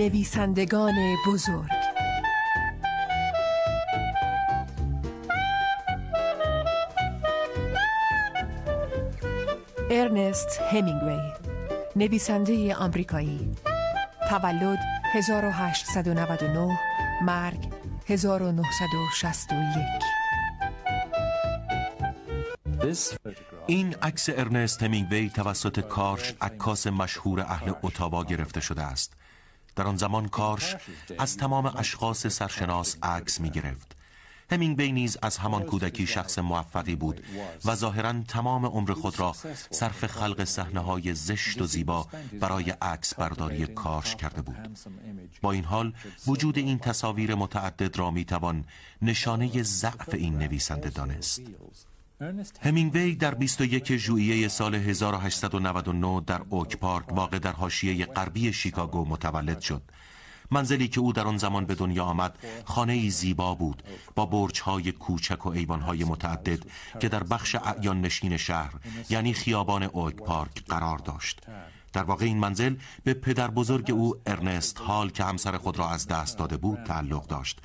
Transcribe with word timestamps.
نویسندگان 0.00 0.94
بزرگ. 1.26 1.70
ارنست 9.90 10.60
همینگوی 10.72 11.32
نویسنده 11.96 12.74
آمریکایی. 12.74 13.56
تولد 14.28 14.78
1899 15.12 16.78
مرگ 17.22 17.68
1961 18.08 20.02
این 23.66 23.94
عکس 24.02 24.28
ارنست 24.28 24.82
همینگوی 24.82 25.30
توسط 25.30 25.80
کارش 25.80 26.34
عکاس 26.40 26.86
مشهور 26.86 27.40
اهل 27.40 27.72
اتاوا 27.82 28.24
گرفته 28.24 28.60
شده 28.60 28.82
است. 28.82 29.14
در 29.76 29.86
آن 29.86 29.96
زمان 29.96 30.28
کارش 30.28 30.76
از 31.18 31.36
تمام 31.36 31.66
اشخاص 31.76 32.26
سرشناس 32.26 32.96
عکس 33.02 33.40
می 33.40 33.50
گرفت 33.50 33.96
همینگوی 34.50 34.92
نیز 34.92 35.18
از 35.22 35.38
همان 35.38 35.62
کودکی 35.62 36.06
شخص 36.06 36.38
موفقی 36.38 36.96
بود 36.96 37.24
و 37.64 37.74
ظاهرا 37.74 38.14
تمام 38.28 38.66
عمر 38.66 38.92
خود 38.92 39.20
را 39.20 39.34
صرف 39.70 40.06
خلق 40.06 40.44
صحنه 40.44 40.80
های 40.80 41.14
زشت 41.14 41.62
و 41.62 41.66
زیبا 41.66 42.08
برای 42.40 42.70
عکس 42.70 43.14
برداری 43.14 43.66
کارش 43.66 44.16
کرده 44.16 44.42
بود. 44.42 44.78
با 45.42 45.52
این 45.52 45.64
حال 45.64 45.92
وجود 46.26 46.58
این 46.58 46.78
تصاویر 46.78 47.34
متعدد 47.34 47.98
را 47.98 48.10
می‌توان 48.10 48.64
نشانه 49.02 49.62
ضعف 49.62 50.08
این 50.14 50.38
نویسنده 50.38 50.90
دانست. 50.90 51.42
همینگوی 52.60 53.14
در 53.14 53.34
21 53.34 53.96
ژوئیه 53.96 54.48
سال 54.48 54.74
1899 54.74 56.22
در 56.26 56.40
اوک 56.48 56.76
پارک 56.76 57.12
واقع 57.12 57.38
در 57.38 57.52
حاشیه 57.52 58.06
غربی 58.06 58.52
شیکاگو 58.52 59.04
متولد 59.04 59.60
شد. 59.60 59.82
منزلی 60.50 60.88
که 60.88 61.00
او 61.00 61.12
در 61.12 61.26
آن 61.26 61.36
زمان 61.36 61.66
به 61.66 61.74
دنیا 61.74 62.04
آمد 62.04 62.38
خانه 62.64 63.08
زیبا 63.08 63.54
بود 63.54 63.82
با 64.14 64.26
برج 64.26 64.60
های 64.60 64.92
کوچک 64.92 65.46
و 65.46 65.48
ایوان 65.48 65.80
های 65.80 66.04
متعدد 66.04 66.58
که 67.00 67.08
در 67.08 67.22
بخش 67.22 67.54
اعیان 67.54 68.00
نشین 68.00 68.36
شهر 68.36 68.74
یعنی 69.10 69.32
خیابان 69.32 69.82
اوک 69.82 70.16
پارک 70.16 70.64
قرار 70.64 70.98
داشت. 70.98 71.40
در 71.92 72.02
واقع 72.02 72.24
این 72.24 72.38
منزل 72.38 72.76
به 73.04 73.14
پدر 73.14 73.50
بزرگ 73.50 73.90
او 73.90 74.14
ارنست 74.26 74.78
هال 74.78 75.10
که 75.10 75.24
همسر 75.24 75.56
خود 75.56 75.78
را 75.78 75.90
از 75.90 76.08
دست 76.08 76.38
داده 76.38 76.56
بود 76.56 76.84
تعلق 76.84 77.26
داشت. 77.26 77.60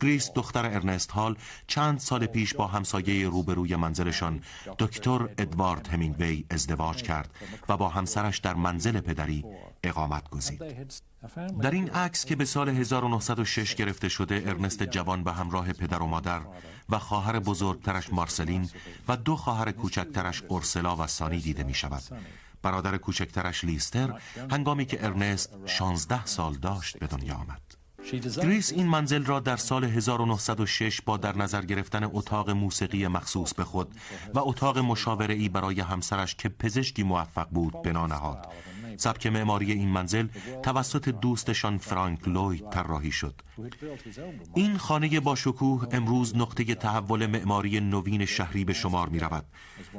گریس 0.00 0.30
دختر 0.34 0.66
ارنست 0.66 1.10
هال 1.10 1.36
چند 1.66 1.98
سال 1.98 2.26
پیش 2.26 2.54
با 2.54 2.66
همسایه 2.66 3.28
روبروی 3.28 3.76
منزلشان 3.76 4.42
دکتر 4.78 5.28
ادوارد 5.38 5.86
همینگوی 5.86 6.44
ازدواج 6.50 7.02
کرد 7.02 7.30
و 7.68 7.76
با 7.76 7.88
همسرش 7.88 8.38
در 8.38 8.54
منزل 8.54 9.00
پدری 9.00 9.44
اقامت 9.82 10.30
گزید. 10.30 10.62
در 11.60 11.70
این 11.70 11.90
عکس 11.90 12.24
که 12.24 12.36
به 12.36 12.44
سال 12.44 12.68
1906 12.68 13.74
گرفته 13.74 14.08
شده 14.08 14.42
ارنست 14.46 14.82
جوان 14.82 15.24
به 15.24 15.32
همراه 15.32 15.72
پدر 15.72 16.02
و 16.02 16.06
مادر 16.06 16.40
و 16.88 16.98
خواهر 16.98 17.38
بزرگترش 17.38 18.12
مارسلین 18.12 18.70
و 19.08 19.16
دو 19.16 19.36
خواهر 19.36 19.72
کوچکترش 19.72 20.42
اورسلا 20.48 20.96
و 20.96 21.06
سانی 21.06 21.40
دیده 21.40 21.62
می 21.62 21.74
شود 21.74 22.02
برادر 22.62 22.96
کوچکترش 22.96 23.64
لیستر 23.64 24.20
هنگامی 24.50 24.86
که 24.86 25.04
ارنست 25.04 25.56
16 25.66 26.26
سال 26.26 26.54
داشت 26.54 26.98
به 26.98 27.06
دنیا 27.06 27.34
آمد. 27.34 27.78
گریس 28.42 28.72
این 28.72 28.86
منزل 28.86 29.24
را 29.24 29.40
در 29.40 29.56
سال 29.56 29.84
1906 29.84 31.00
با 31.00 31.16
در 31.16 31.36
نظر 31.36 31.62
گرفتن 31.62 32.04
اتاق 32.04 32.50
موسیقی 32.50 33.06
مخصوص 33.06 33.54
به 33.54 33.64
خود 33.64 33.94
و 34.34 34.38
اتاق 34.38 34.78
مشاوره 34.78 35.34
ای 35.34 35.48
برای 35.48 35.80
همسرش 35.80 36.34
که 36.34 36.48
پزشکی 36.48 37.02
موفق 37.02 37.48
بود 37.48 37.82
بنا 37.82 38.06
نهاد 38.06 38.46
سبک 38.96 39.26
معماری 39.26 39.72
این 39.72 39.88
منزل 39.88 40.28
توسط 40.62 41.08
دوستشان 41.08 41.78
فرانک 41.78 42.28
لوید 42.28 42.70
طراحی 42.70 43.10
شد. 43.10 43.34
این 44.54 44.78
خانه 44.78 45.20
با 45.20 45.34
شکوه 45.34 45.88
امروز 45.92 46.36
نقطه 46.36 46.74
تحول 46.74 47.26
معماری 47.26 47.80
نوین 47.80 48.24
شهری 48.24 48.64
به 48.64 48.72
شمار 48.72 49.08
می 49.08 49.20
رود 49.20 49.44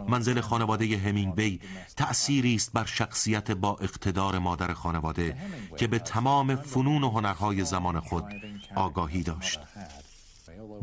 منزل 0.08 0.42
خانواده 0.42 0.98
همینگوی 0.98 1.60
تأثیری 1.96 2.56
است 2.56 2.74
بر 2.74 2.86
شخصیت 2.86 3.52
با 3.52 3.78
اقتدار 3.82 4.40
مادر 4.40 4.74
خانواده 4.74 5.38
که 5.78 5.88
به 5.88 6.00
تمام 6.00 6.56
فنون 6.56 7.04
و 7.04 7.10
هنرهای 7.10 7.64
زمان 7.64 8.00
خود 8.00 8.26
آگاهی 8.76 9.24
داشت. 9.24 9.60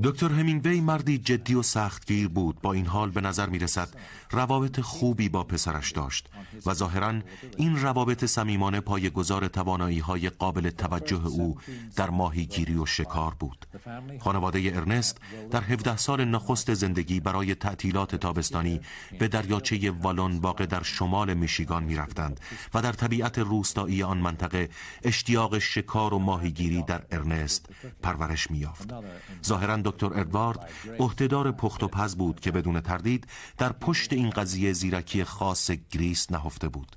دکتر 0.03 0.29
همینگوی 0.29 0.81
مردی 0.81 1.19
جدی 1.19 1.55
و 1.55 1.63
سختگیر 1.63 2.29
بود. 2.29 2.61
با 2.61 2.73
این 2.73 2.87
حال 2.87 3.11
به 3.11 3.21
نظر 3.21 3.49
می 3.49 3.59
رسد 3.59 3.89
روابط 4.31 4.81
خوبی 4.81 5.29
با 5.29 5.45
پسرش 5.45 5.93
داشت 5.93 6.29
و 6.67 6.75
ظاهرا 6.75 7.15
این 7.57 7.77
روابط 7.77 8.25
صمیمانه 8.25 8.81
پای 8.81 9.11
گذار 9.11 9.49
توانایی 9.49 9.99
های 9.99 10.31
قابل 10.31 10.71
توجه 10.71 11.27
او 11.27 11.59
در 11.97 12.11
ماهیگیری 12.11 12.77
و 12.77 12.87
شکار 12.87 13.35
بود. 13.35 13.67
خانواده 14.21 14.73
ارنست 14.75 15.21
در 15.51 15.65
17 15.65 15.97
سال 15.97 16.25
نخست 16.25 16.75
زندگی 16.75 17.21
برای 17.21 17.55
تعطیلات 17.55 18.17
تابستانی 18.17 18.81
به 19.19 19.29
دریاچه 19.29 19.91
والون 19.91 20.37
واقع 20.37 20.67
در 20.67 20.83
شمال 20.83 21.35
میشیگان 21.35 21.85
می 21.85 21.97
رفتند 21.97 22.41
و 22.75 22.83
در 22.83 22.93
طبیعت 22.93 23.39
روستایی 23.39 24.03
آن 24.03 24.19
منطقه 24.19 24.69
اشتیاق 25.05 25.59
شکار 25.59 26.15
و 26.15 26.19
ماهیگیری 26.19 26.83
در 26.83 27.03
ارنست 27.11 27.67
پرورش 28.03 28.51
می 28.51 28.59
یافت 28.59 28.91
ظاهرا 29.45 29.77
دکتر 29.77 30.21
ادوارد 30.21 30.71
عهدهدار 30.99 31.53
پخت 31.53 31.83
و 31.83 31.89
پز 31.89 32.17
بود 32.17 32.41
که 32.41 32.51
بدون 32.51 32.81
تردید 32.81 33.27
در 33.59 33.73
پشت 33.73 34.13
این 34.17 34.31
قضیه 34.31 34.73
زیرکی 34.73 35.25
خاص 35.25 35.71
گریس 35.71 36.33
نهفته 36.33 36.69
بود 36.69 36.97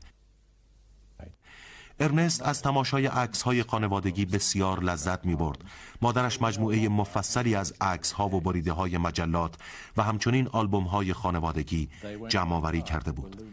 ارنست 2.00 2.42
از 2.42 2.62
تماشای 2.62 3.08
عکس 3.08 3.42
های 3.42 3.64
خانوادگی 3.64 4.26
بسیار 4.26 4.84
لذت 4.84 5.26
می 5.26 5.36
برد. 5.36 5.64
مادرش 6.02 6.42
مجموعه 6.42 6.90
مفصلی 6.90 7.56
از 7.56 7.74
عکس 7.82 8.12
ها 8.12 8.28
و 8.28 8.42
بریده 8.42 8.72
های 8.72 8.98
مجلات 8.98 9.56
و 9.98 10.04
همچنین 10.04 10.48
آلبوم 10.48 10.84
های 10.84 11.14
خانوادگی 11.14 11.90
جمع 12.30 12.80
کرده 12.82 13.12
بود. 13.12 13.44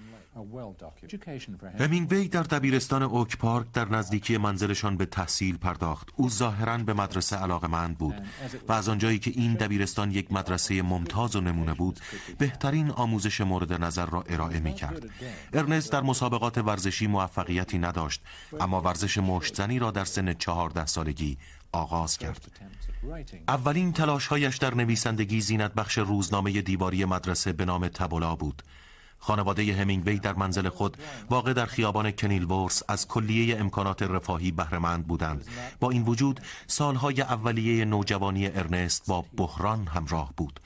همینگوی 1.81 2.29
در 2.29 2.43
دبیرستان 2.43 3.03
اوک 3.03 3.37
پارک 3.37 3.73
در 3.73 3.89
نزدیکی 3.89 4.37
منزلشان 4.37 4.97
به 4.97 5.07
تحصیل 5.07 5.57
پرداخت. 5.57 6.09
او 6.17 6.31
ظاهرا 6.31 6.79
به 6.79 6.95
مدرسه 6.95 7.37
علاقمند 7.37 7.99
بود 7.99 8.15
و 8.69 8.73
از 8.73 8.89
آنجایی 8.89 9.19
که 9.19 9.31
این 9.31 9.55
دبیرستان 9.55 10.11
یک 10.11 10.33
مدرسه 10.33 10.83
ممتاز 10.83 11.37
و 11.37 11.41
نمونه 11.41 11.75
بود 11.75 12.01
بهترین 12.39 12.91
آموزش 12.91 13.41
مورد 13.41 13.73
نظر 13.73 14.07
را 14.07 14.23
ارائه 14.23 14.61
می 14.61 14.75
کرد 14.75 15.11
ارنست 15.53 15.93
در 15.93 16.03
مسابقات 16.03 16.59
ورزشی 16.59 17.07
موفقیتی 17.07 17.79
نداشت 17.79 18.23
اما 18.61 18.81
ورزش 18.81 19.19
مشتزنی 19.19 19.79
را 19.79 19.91
در 19.91 20.05
سن 20.05 20.33
چهارده 20.33 20.87
سالگی 20.87 21.39
آغاز 21.73 22.19
کرد. 22.19 22.47
اولین 23.49 23.93
تلاشهایش 23.93 24.57
در 24.57 24.75
نویسندگی 24.75 25.41
زینت 25.41 25.75
بخش 25.75 25.99
روزنامه 25.99 26.63
دیواری 26.63 27.05
مدرسه 27.05 27.53
به 27.53 27.65
نام 27.65 27.89
تبولا 27.89 28.37
بود. 28.37 28.63
خانواده 29.19 29.75
همینگوی 29.75 30.19
در 30.19 30.35
منزل 30.35 30.69
خود 30.69 30.97
واقع 31.31 31.53
در 31.53 31.67
خیابان 31.67 32.11
کنیلورس 32.11 32.83
از 32.89 33.09
کلیه 33.09 33.61
امکانات 33.61 34.03
رفاهی 34.03 34.51
بهرهمند 34.51 35.07
بودند. 35.07 35.45
با 35.81 35.91
این 35.91 36.03
وجود 36.03 36.41
سالهای 36.67 37.21
اولیه 37.21 37.85
نوجوانی 37.85 38.47
ارنست 38.47 39.07
با 39.07 39.25
بحران 39.37 39.87
همراه 39.87 40.33
بود. 40.37 40.61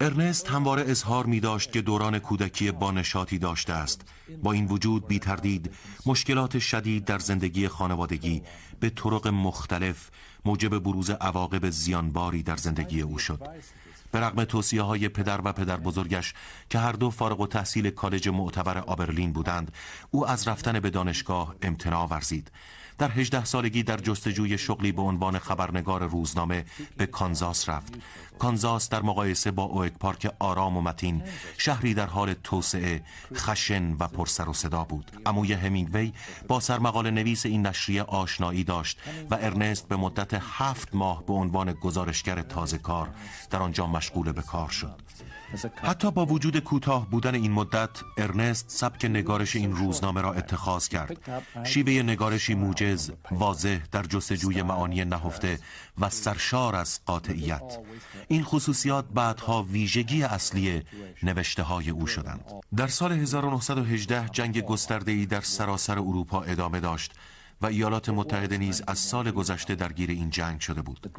ارنست 0.00 0.48
همواره 0.48 0.82
اظهار 0.86 1.26
می 1.26 1.40
داشت 1.40 1.72
که 1.72 1.82
دوران 1.82 2.18
کودکی 2.18 2.70
با 2.70 2.90
نشاطی 2.90 3.38
داشته 3.38 3.72
است. 3.72 4.00
با 4.42 4.52
این 4.52 4.66
وجود 4.66 5.06
بی 5.06 5.18
تردید 5.18 5.70
مشکلات 6.06 6.58
شدید 6.58 7.04
در 7.04 7.18
زندگی 7.18 7.68
خانوادگی 7.68 8.42
به 8.80 8.90
طرق 8.90 9.28
مختلف 9.28 10.10
موجب 10.44 10.78
بروز 10.78 11.10
عواقب 11.10 11.70
زیانباری 11.70 12.42
در 12.42 12.56
زندگی 12.56 13.00
او 13.02 13.18
شد. 13.18 13.48
به 14.10 14.20
رغم 14.20 14.44
توصیه 14.44 14.82
های 14.82 15.08
پدر 15.08 15.40
و 15.44 15.52
پدر 15.52 15.76
بزرگش 15.76 16.34
که 16.70 16.78
هر 16.78 16.92
دو 16.92 17.10
فارغ 17.10 17.40
و 17.40 17.46
تحصیل 17.46 17.90
کالج 17.90 18.28
معتبر 18.28 18.78
آبرلین 18.78 19.32
بودند 19.32 19.72
او 20.10 20.26
از 20.26 20.48
رفتن 20.48 20.80
به 20.80 20.90
دانشگاه 20.90 21.54
امتناع 21.62 22.08
ورزید. 22.08 22.50
در 23.00 23.10
18 23.10 23.44
سالگی 23.44 23.82
در 23.82 23.96
جستجوی 23.96 24.58
شغلی 24.58 24.92
به 24.92 25.02
عنوان 25.02 25.38
خبرنگار 25.38 26.06
روزنامه 26.06 26.64
به 26.96 27.06
کانزاس 27.06 27.68
رفت. 27.68 27.94
کانزاس 28.38 28.88
در 28.88 29.02
مقایسه 29.02 29.50
با 29.50 29.62
اوک 29.62 29.92
پارک 29.92 30.34
آرام 30.38 30.76
و 30.76 30.80
متین 30.80 31.22
شهری 31.58 31.94
در 31.94 32.06
حال 32.06 32.34
توسعه 32.44 33.02
خشن 33.34 33.92
و 33.92 34.08
پرسر 34.08 34.48
و 34.48 34.52
صدا 34.52 34.84
بود. 34.84 35.10
اموی 35.26 35.52
همینگوی 35.52 36.12
با 36.48 36.60
سرمقال 36.60 37.10
نویس 37.10 37.46
این 37.46 37.66
نشریه 37.66 38.02
آشنایی 38.02 38.64
داشت 38.64 38.98
و 39.30 39.34
ارنست 39.34 39.88
به 39.88 39.96
مدت 39.96 40.34
هفت 40.40 40.94
ماه 40.94 41.26
به 41.26 41.32
عنوان 41.32 41.72
گزارشگر 41.72 42.42
تازه 42.42 42.78
کار 42.78 43.08
در 43.50 43.62
آنجا 43.62 43.86
مشغول 43.86 44.32
به 44.32 44.42
کار 44.42 44.68
شد. 44.68 45.00
حتی 45.82 46.10
با 46.10 46.26
وجود 46.26 46.58
کوتاه 46.58 47.10
بودن 47.10 47.34
این 47.34 47.52
مدت 47.52 47.90
ارنست 48.16 48.64
سبک 48.68 49.04
نگارش 49.04 49.56
این 49.56 49.76
روزنامه 49.76 50.20
را 50.20 50.32
اتخاذ 50.32 50.88
کرد. 50.88 51.42
شیوه 51.64 51.92
نگارشی 51.92 52.54
موجز 52.54 53.10
واضح 53.30 53.78
در 53.92 54.02
جستجوی 54.02 54.62
معانی 54.62 55.04
نهفته 55.04 55.58
و 56.00 56.10
سرشار 56.10 56.76
از 56.76 57.00
قاطعیت. 57.06 57.78
این 58.28 58.42
خصوصیات 58.42 59.04
بعدها 59.14 59.62
ویژگی 59.62 60.22
اصلی 60.22 60.82
نوشته 61.22 61.62
های 61.62 61.90
او 61.90 62.06
شدند. 62.06 62.44
در 62.76 62.86
سال 62.86 63.12
1918 63.12 64.28
جنگ 64.28 64.60
گسترده 64.60 65.12
ای 65.12 65.26
در 65.26 65.40
سراسر 65.40 65.98
اروپا 65.98 66.42
ادامه 66.42 66.80
داشت. 66.80 67.12
و 67.62 67.66
ایالات 67.66 68.08
متحده 68.08 68.58
نیز 68.58 68.82
از 68.86 68.98
سال 68.98 69.30
گذشته 69.30 69.74
درگیر 69.74 70.10
این 70.10 70.30
جنگ 70.30 70.60
شده 70.60 70.82
بود. 70.82 71.10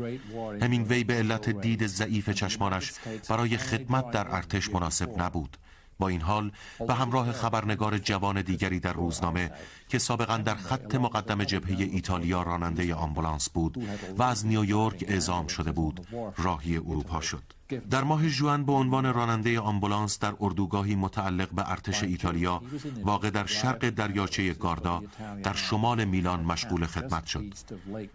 همینگوی 0.61 1.03
به 1.03 1.13
علت 1.13 1.49
دید 1.49 1.87
ضعیف 1.87 2.29
چشمانش 2.29 2.91
برای 3.29 3.57
خدمت 3.57 4.11
در 4.11 4.35
ارتش 4.35 4.69
مناسب 4.69 5.21
نبود. 5.21 5.57
با 5.99 6.07
این 6.07 6.21
حال 6.21 6.51
به 6.87 6.93
همراه 6.93 7.31
خبرنگار 7.31 7.97
جوان 7.97 8.41
دیگری 8.41 8.79
در 8.79 8.93
روزنامه 8.93 9.51
که 9.87 9.99
سابقا 9.99 10.37
در 10.37 10.55
خط 10.55 10.95
مقدم 10.95 11.43
جبهه 11.43 11.79
ایتالیا 11.79 12.41
راننده 12.41 12.95
آمبولانس 12.95 13.49
بود 13.49 13.77
و 14.17 14.23
از 14.23 14.45
نیویورک 14.45 15.05
اعزام 15.07 15.47
شده 15.47 15.71
بود 15.71 16.07
راهی 16.37 16.77
اروپا 16.77 17.21
شد. 17.21 17.43
در 17.89 18.03
ماه 18.03 18.29
جوان 18.29 18.65
به 18.65 18.71
عنوان 18.71 19.13
راننده 19.13 19.59
آمبولانس 19.59 20.19
در 20.19 20.33
اردوگاهی 20.39 20.95
متعلق 20.95 21.49
به 21.49 21.71
ارتش 21.71 22.03
ایتالیا 22.03 22.61
واقع 23.03 23.29
در 23.29 23.45
شرق 23.45 23.89
دریاچه 23.89 24.53
گاردا 24.53 25.03
در 25.43 25.53
شمال 25.53 26.05
میلان 26.05 26.43
مشغول 26.43 26.85
خدمت 26.85 27.25
شد. 27.25 27.53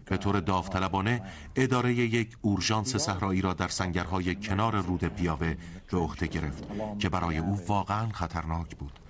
به 0.05 0.17
طور 0.17 0.39
داوطلبانه 0.39 1.21
اداره 1.55 1.93
یک 1.93 2.37
اورژانس 2.41 2.95
صحرایی 2.95 3.41
را 3.41 3.53
در 3.53 3.67
سنگرهای 3.67 4.35
کنار 4.35 4.75
رود 4.75 5.03
پیاوه 5.03 5.55
به 5.91 5.97
عهده 5.97 6.27
گرفت 6.27 6.63
که 6.99 7.09
برای 7.09 7.37
او 7.37 7.59
واقعا 7.67 8.09
خطرناک 8.09 8.75
بود. 8.75 9.06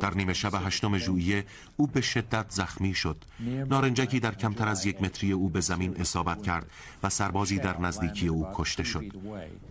در 0.00 0.14
نیمه 0.14 0.32
شب 0.32 0.66
هشتم 0.66 0.98
ژوئیه 0.98 1.44
او 1.76 1.86
به 1.86 2.00
شدت 2.00 2.46
زخمی 2.48 2.94
شد. 2.94 3.16
نارنجکی 3.68 4.20
در 4.20 4.34
کمتر 4.34 4.68
از 4.68 4.86
یک 4.86 5.02
متری 5.02 5.32
او 5.32 5.48
به 5.48 5.60
زمین 5.60 5.96
اصابت 6.00 6.42
کرد 6.42 6.70
و 7.02 7.08
سربازی 7.08 7.58
در 7.58 7.80
نزدیکی 7.80 8.28
او 8.28 8.46
کشته 8.54 8.84
شد. 8.84 9.04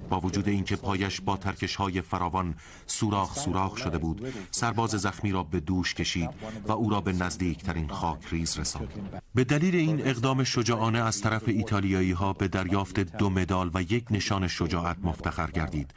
با 0.09 0.19
وجود 0.19 0.47
اینکه 0.47 0.75
پایش 0.75 1.21
با 1.21 1.37
ترکش 1.37 1.75
های 1.75 2.01
فراوان 2.01 2.55
سوراخ 2.87 3.39
سوراخ 3.39 3.77
شده 3.77 3.97
بود 3.97 4.33
سرباز 4.51 4.89
زخمی 4.89 5.31
را 5.31 5.43
به 5.43 5.59
دوش 5.59 5.93
کشید 5.93 6.29
و 6.67 6.71
او 6.71 6.89
را 6.89 7.01
به 7.01 7.13
نزدیکترین 7.13 7.87
خاک 7.87 8.19
ریز 8.31 8.59
رساند. 8.59 9.21
به 9.35 9.43
دلیل 9.43 9.75
این 9.75 10.07
اقدام 10.07 10.43
شجاعانه 10.43 10.99
از 10.99 11.21
طرف 11.21 11.43
ایتالیایی 11.47 12.11
ها 12.11 12.33
به 12.33 12.47
دریافت 12.47 12.99
دو 12.99 13.29
مدال 13.29 13.71
و 13.73 13.81
یک 13.81 14.05
نشان 14.11 14.47
شجاعت 14.47 14.97
مفتخر 15.03 15.51
گردید. 15.51 15.93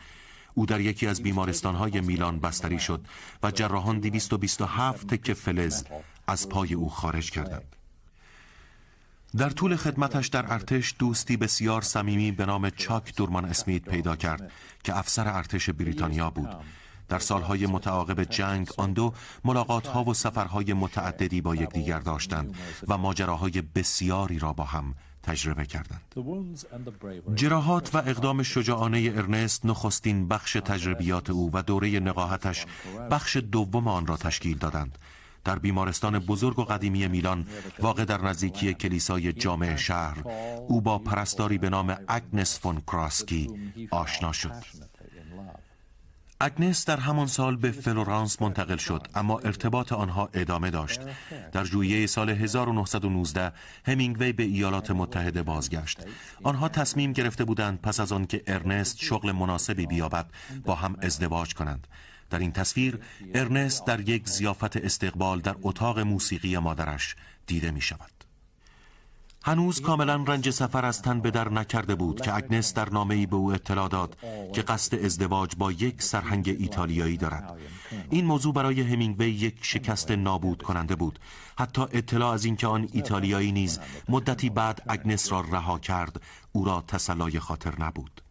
او 0.59 0.67
در 0.67 0.81
یکی 0.81 1.07
از 1.07 1.23
بیمارستانهای 1.23 2.01
میلان 2.01 2.39
بستری 2.39 2.79
شد 2.79 3.01
و 3.43 3.51
جراحان 3.51 4.01
227 4.01 5.07
تک 5.07 5.33
فلز 5.33 5.85
از 6.27 6.49
پای 6.49 6.75
او 6.75 6.91
خارج 6.91 7.31
کردند. 7.31 7.77
در 9.37 9.51
طول 9.51 9.77
خدمتش 9.77 10.27
در 10.27 10.53
ارتش 10.53 10.95
دوستی 10.99 11.37
بسیار 11.37 11.83
صمیمی 11.83 12.33
به 12.33 12.47
نام 12.47 12.71
چاک 12.71 13.17
دورمان 13.17 13.45
اسمیت 13.45 13.83
پیدا 13.83 14.17
کرد 14.17 14.53
که 14.85 14.99
افسر 14.99 15.29
ارتش 15.29 15.71
بریتانیا 15.71 16.31
بود. 16.31 16.57
در 17.09 17.19
سالهای 17.19 17.67
متعاقب 17.67 18.25
جنگ 18.25 18.69
آن 18.77 18.93
دو 18.93 19.13
ملاقاتها 19.45 20.05
و 20.05 20.15
سفرهای 20.15 20.73
متعددی 20.73 21.41
با 21.41 21.55
یکدیگر 21.55 21.99
داشتند 21.99 22.57
و 22.89 22.99
ماجراهای 22.99 23.63
بسیاری 23.63 24.39
را 24.39 24.53
با 24.53 24.65
هم 24.65 24.95
تجربه 25.27 25.67
کردند. 25.67 26.03
جراحات 27.35 27.95
و 27.95 27.99
اقدام 27.99 28.43
شجاعانه 28.43 29.13
ارنست 29.17 29.67
نخستین 29.67 30.29
بخش 30.29 30.53
تجربیات 30.53 31.31
او 31.31 31.51
و 31.53 31.63
دوره 31.63 32.01
نقاهتش 32.01 32.67
بخش 33.11 33.37
دوم 33.37 33.89
آن 33.89 34.07
را 34.07 34.17
تشکیل 34.17 34.59
دادند. 34.59 34.99
در 35.45 35.59
بیمارستان 35.59 36.19
بزرگ 36.19 36.59
و 36.59 36.65
قدیمی 36.65 37.09
میلان 37.09 37.47
واقع 37.79 38.05
در 38.05 38.21
نزدیکی 38.21 38.75
کلیسای 38.75 39.33
جامع 39.33 39.77
شهر 39.77 40.25
او 40.69 40.81
با 40.81 40.99
پرستاری 40.99 41.59
به 41.59 41.71
نام 41.71 41.97
اگنس 42.09 42.59
فون 42.59 42.81
کوروسکی 42.81 43.51
آشنا 43.91 44.33
شد. 44.33 44.53
اگنس 46.41 46.85
در 46.85 46.97
همان 46.97 47.27
سال 47.27 47.57
به 47.57 47.71
فلورانس 47.71 48.43
منتقل 48.43 48.77
شد 48.77 49.07
اما 49.15 49.39
ارتباط 49.39 49.93
آنها 49.93 50.31
ادامه 50.35 50.71
داشت. 50.71 51.01
در 51.53 51.65
ژوئیه 51.65 52.07
سال 52.07 52.31
1919 52.31 53.53
همینگوی 53.87 54.33
به 54.33 54.43
ایالات 54.43 54.91
متحده 54.91 55.43
بازگشت. 55.43 56.01
آنها 56.43 56.69
تصمیم 56.69 57.13
گرفته 57.13 57.45
بودند 57.45 57.81
پس 57.81 58.01
از 58.01 58.13
آن 58.13 58.27
که 58.27 58.43
ارنست 58.47 58.99
شغل 58.99 59.33
مناسبی 59.33 59.87
بیابد 59.87 60.27
با 60.65 60.75
هم 60.75 60.97
ازدواج 61.03 61.55
کنند. 61.55 61.87
در 62.31 62.39
این 62.39 62.53
تصویر 62.53 62.99
ارنست 63.35 63.87
در 63.87 64.09
یک 64.09 64.29
ضیافت 64.29 64.77
استقبال 64.77 65.41
در 65.41 65.55
اتاق 65.63 65.99
موسیقی 65.99 66.59
مادرش 66.59 67.17
دیده 67.47 67.71
می 67.71 67.81
شود 67.81 68.16
هنوز 69.47 69.81
کاملا 69.81 70.25
رنج 70.27 70.51
سفر 70.51 70.85
از 70.85 71.03
تن 71.03 71.21
به 71.21 71.31
در 71.31 71.49
نکرده 71.49 71.95
بود 71.95 72.21
که 72.21 72.35
اگنس 72.37 72.75
در 72.75 72.91
نامه‌ای 72.91 73.27
به 73.27 73.37
او 73.37 73.53
اطلاع 73.53 73.89
داد 73.89 74.17
که 74.53 74.63
قصد 74.63 75.05
ازدواج 75.05 75.57
با 75.57 75.73
یک 75.73 76.03
سرهنگ 76.03 76.57
ایتالیایی 76.59 77.17
دارد. 77.17 77.57
این 78.11 78.25
موضوع 78.25 78.55
برای 78.55 78.83
همینگوی 78.83 79.31
یک 79.31 79.55
شکست 79.63 80.11
نابود 80.11 80.63
کننده 80.63 80.97
بود. 80.97 81.19
حتی 81.59 81.83
اطلاع 81.83 82.33
از 82.33 82.45
اینکه 82.45 82.67
آن 82.67 82.89
ایتالیایی 82.93 83.53
نیز 83.53 83.81
مدتی 84.09 84.51
بعد 84.51 84.83
اگنس 84.89 85.33
را 85.33 85.41
رها 85.41 85.79
کرد 85.79 86.21
او 86.53 86.65
را 86.65 86.85
تسلای 86.89 87.41
خاطر 87.41 87.83
نبود. 87.83 88.26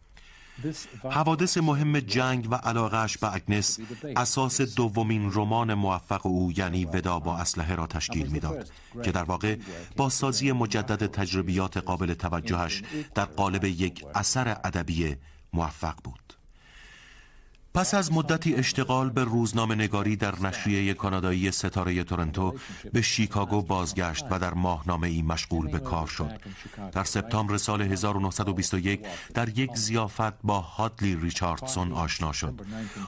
حوادث 1.10 1.58
مهم 1.58 2.00
جنگ 2.00 2.48
و 2.50 2.54
علاقهش 2.54 3.18
به 3.18 3.34
اگنس 3.34 3.78
اساس 4.16 4.60
دومین 4.60 5.30
رمان 5.34 5.74
موفق 5.74 6.26
او 6.26 6.52
یعنی 6.56 6.84
ودا 6.84 7.18
با 7.18 7.36
اسلحه 7.36 7.74
را 7.74 7.86
تشکیل 7.86 8.26
می‌داد 8.26 8.70
که 9.02 9.12
در 9.12 9.22
واقع 9.22 9.56
با 9.96 10.08
سازی 10.08 10.52
مجدد 10.52 11.06
تجربیات 11.06 11.76
قابل 11.76 12.14
توجهش 12.14 12.82
در 13.14 13.24
قالب 13.24 13.64
یک 13.64 14.04
اثر 14.14 14.48
ادبی 14.48 15.16
موفق 15.52 15.94
بود. 16.04 16.35
پس 17.76 17.94
از 17.94 18.12
مدتی 18.12 18.54
اشتغال 18.54 19.10
به 19.10 19.24
روزنامه 19.24 19.74
نگاری 19.74 20.16
در 20.16 20.40
نشریه 20.40 20.94
کانادایی 20.94 21.50
ستاره 21.50 22.04
تورنتو 22.04 22.54
به 22.92 23.02
شیکاگو 23.02 23.62
بازگشت 23.62 24.24
و 24.30 24.38
در 24.38 24.54
ماهنامه 24.54 25.08
ای 25.08 25.22
مشغول 25.22 25.70
به 25.70 25.78
کار 25.78 26.06
شد. 26.06 26.40
در 26.92 27.04
سپتامبر 27.04 27.56
سال 27.56 27.82
1921 27.82 29.00
در 29.34 29.58
یک 29.58 29.76
زیافت 29.76 30.42
با 30.42 30.60
هادلی 30.60 31.16
ریچاردسون 31.16 31.92
آشنا 31.92 32.32
شد. 32.32 32.60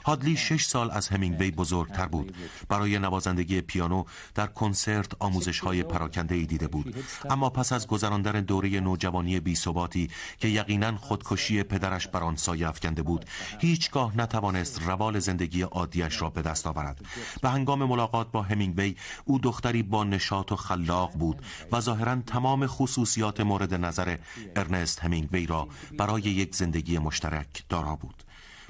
هادلی 0.07 0.37
شش 0.37 0.65
سال 0.65 0.91
از 0.91 1.09
همینگوی 1.09 1.51
بزرگتر 1.51 2.07
بود. 2.07 2.37
برای 2.69 2.99
نوازندگی 2.99 3.61
پیانو 3.61 4.05
در 4.35 4.47
کنسرت 4.47 5.13
آموزش 5.19 5.61
های 5.61 5.83
پراکنده 5.83 6.35
ای 6.35 6.47
دیده 6.47 6.69
بود. 6.69 7.05
اما 7.31 7.51
پس 7.51 7.73
از 7.73 7.87
گذراندن 7.87 8.41
دوره 8.41 8.81
نوجوانی 8.81 9.41
بی 9.41 9.55
ثباتی 9.55 10.11
که 10.39 10.49
یقینا 10.49 10.97
خودکشی 10.97 11.63
پدرش 11.63 12.09
بر 12.09 12.23
آن 12.23 12.37
سایه 12.37 12.69
افکنده 12.69 13.03
بود 13.03 13.25
هیچگاه 13.59 14.17
نتوانست 14.17 14.58
توانست 14.59 14.83
روال 14.83 15.19
زندگی 15.19 15.63
عادیش 15.63 16.23
را 16.23 16.31
به 16.31 16.43
دست 16.43 16.67
آورد. 16.67 17.01
به 17.43 17.49
هنگام 17.49 17.85
ملاقات 17.85 18.31
با 18.31 18.43
همینگوی 18.43 18.95
او 19.25 19.39
دختری 19.39 19.83
با 19.83 20.05
نشاط 20.05 20.53
و 20.53 20.57
خلاق 20.57 21.13
بود 21.13 21.43
و 21.73 21.81
ظاهرا 21.81 22.17
تمام 22.27 22.67
خصوصیات 22.67 23.41
مورد 23.41 23.75
نظر 23.75 24.17
ارنست 24.57 25.01
همینگوی 25.01 25.47
را 25.47 25.69
برای 25.99 26.23
یک 26.23 26.55
زندگی 26.55 26.99
مشترک 26.99 27.65
دارا 27.69 27.97
بود. 27.97 28.23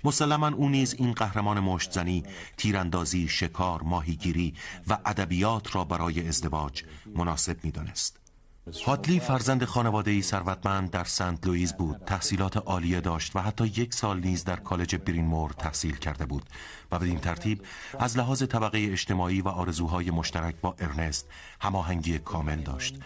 مسلما 0.04 0.48
او 0.48 0.68
نیز 0.68 0.94
این 0.94 1.12
قهرمان 1.12 1.60
مشتزنی 1.60 2.24
تیراندازی 2.56 3.28
شکار 3.28 3.82
ماهیگیری 3.82 4.54
و 4.88 4.98
ادبیات 5.06 5.74
را 5.74 5.84
برای 5.84 6.28
ازدواج 6.28 6.84
مناسب 7.14 7.64
می‌دانست. 7.64 8.27
هاتلی 8.76 9.20
فرزند 9.20 9.64
خانواده 9.64 10.10
ای 10.10 10.22
ثروتمند 10.22 10.90
در 10.90 11.04
سنت 11.04 11.46
لوئیس 11.46 11.72
بود. 11.72 11.96
تحصیلات 12.06 12.56
عالیه 12.56 13.00
داشت 13.00 13.36
و 13.36 13.40
حتی 13.40 13.66
یک 13.66 13.94
سال 13.94 14.20
نیز 14.20 14.44
در 14.44 14.56
کالج 14.56 14.96
برینمور 14.96 15.50
تحصیل 15.50 15.96
کرده 15.96 16.26
بود 16.26 16.42
و 16.92 16.98
بدین 16.98 17.18
ترتیب 17.18 17.62
از 17.98 18.18
لحاظ 18.18 18.42
طبقه 18.42 18.78
اجتماعی 18.78 19.40
و 19.40 19.48
آرزوهای 19.48 20.10
مشترک 20.10 20.54
با 20.60 20.74
ارنست 20.78 21.28
هماهنگی 21.60 22.18
کامل 22.18 22.60
داشت. 22.60 22.96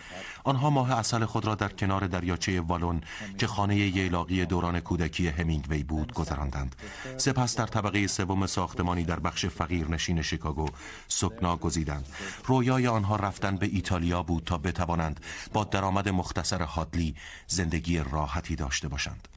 آنها 0.44 0.70
ماه 0.70 0.92
اصل 0.92 1.24
خود 1.24 1.44
را 1.44 1.54
در 1.54 1.68
کنار 1.68 2.06
دریاچه 2.06 2.60
والون 2.60 3.00
که 3.38 3.46
خانه 3.46 3.76
ییلاقی 3.76 4.44
دوران 4.44 4.80
کودکی 4.80 5.28
همینگوی 5.28 5.82
بود 5.82 6.12
گذراندند. 6.12 6.76
سپس 7.16 7.56
در 7.56 7.66
طبقه 7.66 8.06
سوم 8.06 8.46
ساختمانی 8.46 9.04
در 9.04 9.20
بخش 9.20 9.46
فقیر 9.46 9.88
نشین 9.88 10.22
شیکاگو 10.22 10.68
سکنا 11.08 11.56
گزیدند. 11.56 12.06
رویای 12.46 12.86
آنها 12.86 13.16
رفتن 13.16 13.56
به 13.56 13.66
ایتالیا 13.66 14.22
بود 14.22 14.44
تا 14.44 14.58
بتوانند 14.58 15.20
با 15.52 15.64
درآمد 15.64 16.08
مختصر 16.08 16.62
هادلی 16.62 17.14
زندگی 17.46 17.98
راحتی 17.98 18.56
داشته 18.56 18.88
باشند. 18.88 19.28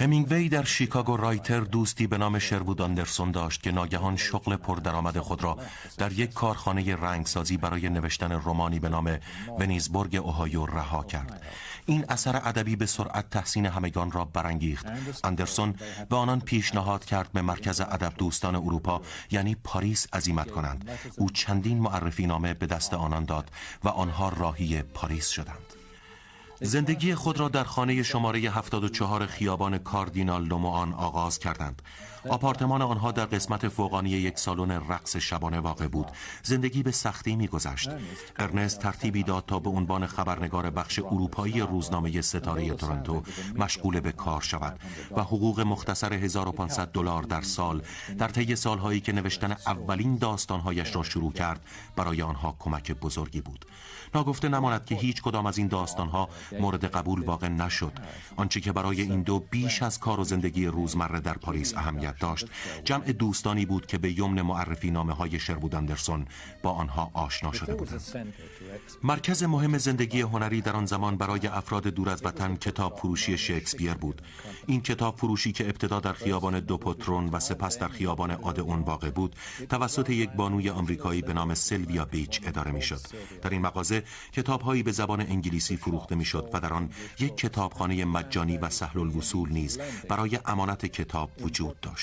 همینگوی 0.00 0.48
در 0.48 0.64
شیکاگو 0.64 1.16
رایتر 1.16 1.60
دوستی 1.60 2.06
به 2.06 2.18
نام 2.18 2.38
شروود 2.38 2.82
آندرسون 2.82 3.30
داشت 3.30 3.62
که 3.62 3.72
ناگهان 3.72 4.16
شغل 4.16 4.56
پردرآمد 4.56 5.18
خود 5.18 5.44
را 5.44 5.58
در 5.98 6.12
یک 6.12 6.32
کارخانه 6.32 6.96
رنگسازی 6.96 7.56
برای 7.56 7.88
نوشتن 7.88 8.32
رومانی 8.32 8.78
به 8.78 8.88
نام 8.88 9.18
واینزبورگ 9.58 10.16
اوهایو 10.16 10.66
رها 10.66 11.02
کرد. 11.02 11.42
این 11.86 12.04
اثر 12.08 12.36
ادبی 12.44 12.76
به 12.76 12.86
سرعت 12.86 13.30
تحسین 13.30 13.66
همگان 13.66 14.12
را 14.12 14.24
برانگیخت. 14.24 14.86
اندرسون 15.24 15.74
به 16.08 16.16
آنان 16.16 16.40
پیشنهاد 16.40 17.04
کرد 17.04 17.32
به 17.32 17.42
مرکز 17.42 17.80
ادب 17.80 18.12
دوستان 18.18 18.56
اروپا 18.56 19.02
یعنی 19.30 19.54
پاریس 19.54 20.06
عزیمت 20.12 20.50
کنند. 20.50 20.90
او 21.18 21.30
چندین 21.30 21.78
معرفی 21.78 22.26
نامه 22.26 22.54
به 22.54 22.66
دست 22.66 22.94
آنان 22.94 23.24
داد 23.24 23.50
و 23.84 23.88
آنها 23.88 24.28
راهی 24.28 24.82
پاریس 24.82 25.28
شدند. 25.28 25.74
زندگی 26.62 27.14
خود 27.14 27.40
را 27.40 27.48
در 27.48 27.64
خانه 27.64 28.02
شماره 28.02 28.38
74 28.40 29.26
خیابان 29.26 29.78
کاردینال 29.78 30.44
لوموان 30.44 30.92
آغاز 30.92 31.38
کردند. 31.38 31.82
آپارتمان 32.28 32.82
آنها 32.82 33.12
در 33.12 33.24
قسمت 33.24 33.68
فوقانی 33.68 34.10
یک 34.10 34.38
سالن 34.38 34.70
رقص 34.70 35.16
شبانه 35.16 35.60
واقع 35.60 35.88
بود. 35.88 36.06
زندگی 36.42 36.82
به 36.82 36.90
سختی 36.90 37.36
میگذشت. 37.36 37.90
ارنست 38.36 38.78
ترتیبی 38.78 39.22
داد 39.22 39.44
تا 39.46 39.58
به 39.58 39.70
عنوان 39.70 40.06
خبرنگار 40.06 40.70
بخش 40.70 40.98
اروپایی 40.98 41.60
روزنامه 41.60 42.20
ستاره 42.20 42.70
تورنتو 42.70 43.22
مشغول 43.56 44.00
به 44.00 44.12
کار 44.12 44.40
شود 44.40 44.80
و 45.16 45.22
حقوق 45.22 45.60
مختصر 45.60 46.12
1500 46.12 46.88
دلار 46.92 47.22
در 47.22 47.42
سال 47.42 47.82
در 48.18 48.28
طی 48.28 48.56
سالهایی 48.56 49.00
که 49.00 49.12
نوشتن 49.12 49.52
اولین 49.66 50.16
داستانهایش 50.16 50.96
را 50.96 51.02
شروع 51.02 51.32
کرد 51.32 51.60
برای 51.96 52.22
آنها 52.22 52.56
کمک 52.58 52.92
بزرگی 52.92 53.40
بود. 53.40 53.66
ناگفته 54.14 54.48
نماند 54.48 54.84
که 54.84 54.94
هیچ 54.94 55.22
کدام 55.22 55.46
از 55.46 55.58
این 55.58 55.68
داستانها 55.68 56.28
مورد 56.60 56.84
قبول 56.84 57.22
واقع 57.22 57.48
نشد. 57.48 57.92
آنچه 58.36 58.60
که 58.60 58.72
برای 58.72 59.00
این 59.00 59.22
دو 59.22 59.38
بیش 59.38 59.82
از 59.82 59.98
کار 59.98 60.20
و 60.20 60.24
زندگی 60.24 60.66
روزمره 60.66 61.20
در 61.20 61.34
پاریس 61.34 61.74
اهمیت 61.76 62.09
داشت. 62.18 62.46
جمع 62.84 63.12
دوستانی 63.12 63.66
بود 63.66 63.86
که 63.86 63.98
به 63.98 64.18
یمن 64.18 64.42
معرفی 64.42 64.90
نامه 64.90 65.12
های 65.12 65.38
شربود 65.40 65.74
اندرسون 65.74 66.26
با 66.62 66.70
آنها 66.70 67.10
آشنا 67.14 67.52
شده 67.52 67.74
بودند. 67.74 68.34
مرکز 69.02 69.42
مهم 69.42 69.78
زندگی 69.78 70.20
هنری 70.20 70.60
در 70.60 70.72
آن 70.76 70.86
زمان 70.86 71.16
برای 71.16 71.46
افراد 71.46 71.86
دور 71.86 72.08
از 72.10 72.24
وطن 72.24 72.56
کتاب 72.56 72.96
فروشی 72.98 73.38
شکسپیر 73.38 73.94
بود. 73.94 74.22
این 74.66 74.80
کتاب 74.80 75.16
فروشی 75.16 75.52
که 75.52 75.64
ابتدا 75.64 76.00
در 76.00 76.12
خیابان 76.12 76.60
دو 76.60 76.76
پترون 76.78 77.28
و 77.28 77.40
سپس 77.40 77.78
در 77.78 77.88
خیابان 77.88 78.30
آدئون 78.30 78.80
واقع 78.80 79.10
بود 79.10 79.36
توسط 79.68 80.10
یک 80.10 80.30
بانوی 80.30 80.70
آمریکایی 80.70 81.22
به 81.22 81.32
نام 81.32 81.54
سلویا 81.54 82.04
بیچ 82.04 82.40
اداره 82.44 82.70
می‌شد. 82.72 83.00
در 83.42 83.50
این 83.50 83.62
مغازه 83.62 84.04
کتابهایی 84.32 84.82
به 84.82 84.92
زبان 84.92 85.20
انگلیسی 85.20 85.76
فروخته 85.76 86.14
می‌شد 86.14 86.50
و 86.52 86.60
در 86.60 86.72
آن 86.72 86.90
یک 87.18 87.36
کتابخانه 87.36 88.04
مجانی 88.04 88.56
و 88.58 88.70
سهل 88.70 89.00
الوصول 89.00 89.52
نیز 89.52 89.78
برای 90.08 90.38
امانت 90.46 90.86
کتاب 90.86 91.30
وجود 91.40 91.80
داشت. 91.80 91.99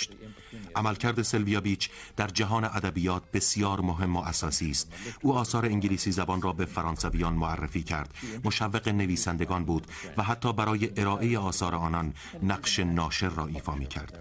عملکرد 0.75 1.21
سلویا 1.21 1.61
بیچ 1.61 1.89
در 2.15 2.27
جهان 2.27 2.63
ادبیات 2.63 3.23
بسیار 3.33 3.81
مهم 3.81 4.15
و 4.15 4.19
اساسی 4.19 4.71
است. 4.71 4.93
او 5.21 5.33
آثار 5.33 5.65
انگلیسی 5.65 6.11
زبان 6.11 6.41
را 6.41 6.53
به 6.53 6.65
فرانسویان 6.65 7.33
معرفی 7.33 7.83
کرد. 7.83 8.13
مشوق 8.43 8.87
نویسندگان 8.87 9.65
بود 9.65 9.87
و 10.17 10.23
حتی 10.23 10.53
برای 10.53 10.91
ارائه 10.97 11.39
آثار 11.39 11.75
آنان 11.75 12.13
نقش 12.43 12.79
ناشر 12.79 13.29
را 13.29 13.45
ایفا 13.47 13.75
می 13.75 13.87
کرد 13.87 14.19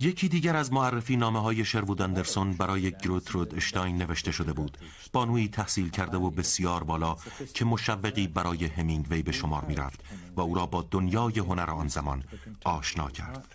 یکی 0.00 0.28
دیگر 0.28 0.56
از 0.56 0.72
معرفی 0.72 1.16
نامه 1.16 1.40
های 1.40 1.64
شروود 1.64 2.02
اندرسون 2.02 2.52
برای 2.52 2.90
گروترود 2.90 3.54
اشتاین 3.54 3.98
نوشته 3.98 4.32
شده 4.32 4.52
بود. 4.52 4.78
بانوی 5.12 5.48
تحصیل 5.48 5.90
کرده 5.90 6.16
و 6.16 6.30
بسیار 6.30 6.84
بالا 6.84 7.16
که 7.54 7.64
مشوقی 7.64 8.26
برای 8.26 8.64
همینگوی 8.64 9.22
به 9.22 9.32
شمار 9.32 9.64
می 9.64 9.74
رفت 9.74 10.00
و 10.36 10.40
او 10.40 10.54
را 10.54 10.66
با 10.66 10.88
دنیای 10.90 11.38
هنر 11.38 11.70
آن 11.70 11.88
زمان 11.88 12.24
آشنا 12.64 13.10
کرد. 13.10 13.54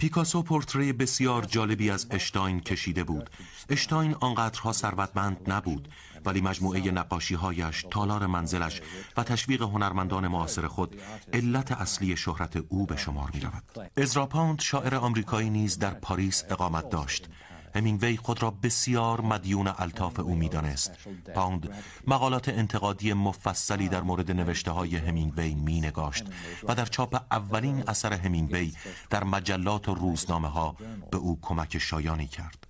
پیکاسو 0.00 0.42
پورتری 0.42 0.92
بسیار 0.92 1.44
جالبی 1.44 1.90
از 1.90 2.06
اشتاین 2.10 2.60
کشیده 2.60 3.04
بود 3.04 3.30
اشتاین 3.68 4.14
آنقدرها 4.20 4.72
ثروتمند 4.72 5.36
نبود 5.46 5.88
ولی 6.24 6.40
مجموعه 6.40 6.90
نقاشی 6.90 7.34
هایش، 7.34 7.84
تالار 7.90 8.26
منزلش 8.26 8.80
و 9.16 9.22
تشویق 9.22 9.62
هنرمندان 9.62 10.28
معاصر 10.28 10.66
خود 10.66 11.00
علت 11.32 11.72
اصلی 11.72 12.16
شهرت 12.16 12.56
او 12.68 12.86
به 12.86 12.96
شمار 12.96 13.30
می 13.34 13.40
رود. 13.40 13.90
ازرا 13.96 14.26
پاوند 14.26 14.60
شاعر 14.60 14.94
آمریکایی 14.94 15.50
نیز 15.50 15.78
در 15.78 15.94
پاریس 15.94 16.44
اقامت 16.50 16.90
داشت 16.90 17.28
همینگوی 17.74 18.16
خود 18.16 18.42
را 18.42 18.50
بسیار 18.50 19.20
مدیون 19.20 19.72
الطاف 19.78 20.20
او 20.20 20.34
می‌دانست. 20.34 20.92
پاوند 21.34 21.70
مقالات 22.06 22.48
انتقادی 22.48 23.12
مفصلی 23.12 23.88
در 23.88 24.02
مورد 24.02 24.30
نوشته 24.30 24.70
های 24.70 24.96
همینگوی 24.96 25.54
می 25.54 25.80
نگاشت 25.80 26.24
و 26.68 26.74
در 26.74 26.86
چاپ 26.86 27.22
اولین 27.30 27.84
اثر 27.88 28.12
همینگوی 28.12 28.72
در 29.10 29.24
مجلات 29.24 29.88
و 29.88 29.94
روزنامه 29.94 30.48
ها 30.48 30.76
به 31.10 31.16
او 31.16 31.38
کمک 31.42 31.78
شایانی 31.78 32.26
کرد. 32.26 32.66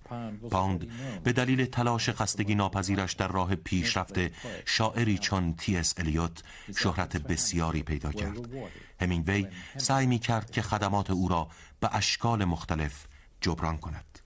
پاوند 0.51 0.87
به 1.23 1.33
دلیل 1.33 1.65
تلاش 1.65 2.09
خستگی 2.09 2.55
ناپذیرش 2.55 3.13
در 3.13 3.27
راه 3.27 3.55
پیشرفت 3.55 4.19
شاعری 4.65 5.17
چون 5.17 5.53
تی 5.53 5.77
اس 5.77 5.93
الیوت 5.97 6.43
شهرت 6.77 7.17
بسیاری 7.17 7.83
پیدا 7.83 8.11
کرد. 8.11 8.49
همینگوی 9.01 9.47
سعی 9.77 10.05
می 10.05 10.19
کرد 10.19 10.51
که 10.51 10.61
خدمات 10.61 11.09
او 11.11 11.27
را 11.27 11.47
به 11.79 11.95
اشکال 11.95 12.45
مختلف 12.45 13.07
جبران 13.41 13.77
کند. 13.77 14.20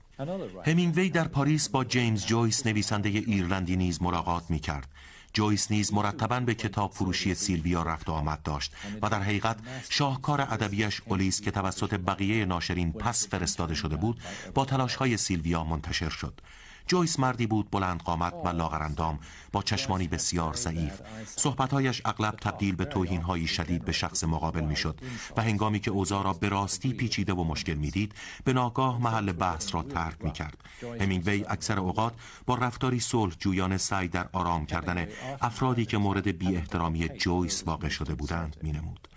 همینگوی 0.64 1.10
در 1.10 1.28
پاریس 1.28 1.68
با 1.68 1.84
جیمز 1.84 2.26
جویس 2.26 2.66
نویسنده 2.66 3.08
ایرلندی 3.08 3.76
نیز 3.76 4.02
ملاقات 4.02 4.50
می 4.50 4.58
کرد 4.58 4.88
جویس 5.32 5.70
نیز 5.70 5.92
مرتبا 5.92 6.40
به 6.40 6.54
کتاب 6.54 6.92
فروشی 6.92 7.34
سیلویا 7.34 7.82
رفت 7.82 8.08
و 8.08 8.12
آمد 8.12 8.42
داشت 8.42 8.72
و 9.02 9.08
در 9.08 9.22
حقیقت 9.22 9.56
شاهکار 9.88 10.40
ادبیش 10.40 11.02
اولیس 11.06 11.40
که 11.40 11.50
توسط 11.50 11.94
بقیه 11.94 12.44
ناشرین 12.44 12.92
پس 12.92 13.28
فرستاده 13.28 13.74
شده 13.74 13.96
بود 13.96 14.20
با 14.54 14.64
تلاش 14.64 14.94
های 14.94 15.16
سیلویا 15.16 15.64
منتشر 15.64 16.08
شد. 16.08 16.40
جویس 16.86 17.20
مردی 17.20 17.46
بود 17.46 17.70
بلند 17.70 18.02
قامت 18.02 18.34
و 18.44 18.48
لاغرندام. 18.48 19.18
با 19.52 19.62
چشمانی 19.62 20.08
بسیار 20.08 20.54
ضعیف. 20.54 21.00
صحبتهایش 21.26 22.02
اغلب 22.04 22.36
تبدیل 22.40 22.74
به 22.76 22.84
توهینهایی 22.84 23.46
شدید 23.46 23.84
به 23.84 23.92
شخص 23.92 24.24
مقابل 24.24 24.64
می‌شد 24.64 25.00
و 25.36 25.42
هنگامی 25.42 25.80
که 25.80 25.90
اوضاع 25.90 26.24
را 26.24 26.32
به 26.32 26.48
راستی 26.48 26.92
پیچیده 26.92 27.32
و 27.32 27.44
مشکل 27.44 27.74
می‌دید 27.74 28.14
به 28.44 28.52
ناگاه 28.52 29.02
محل 29.02 29.32
بحث 29.32 29.74
را 29.74 29.82
ترک 29.82 30.24
می‌کرد. 30.24 30.56
همینگوی 31.00 31.44
اکثر 31.48 31.78
اوقات 31.78 32.14
با 32.46 32.54
رفتاری 32.54 33.00
صلح 33.00 33.34
جویان 33.38 33.76
سعی 33.76 34.08
در 34.08 34.28
آرام 34.32 34.66
کردن 34.66 35.08
افرادی 35.40 35.86
که 35.86 35.98
مورد 35.98 36.38
بی 36.38 36.56
احترامی 36.56 37.08
جویس 37.08 37.62
واقع 37.66 37.88
شده 37.88 38.14
بودند 38.14 38.56
مینمود. 38.62 39.08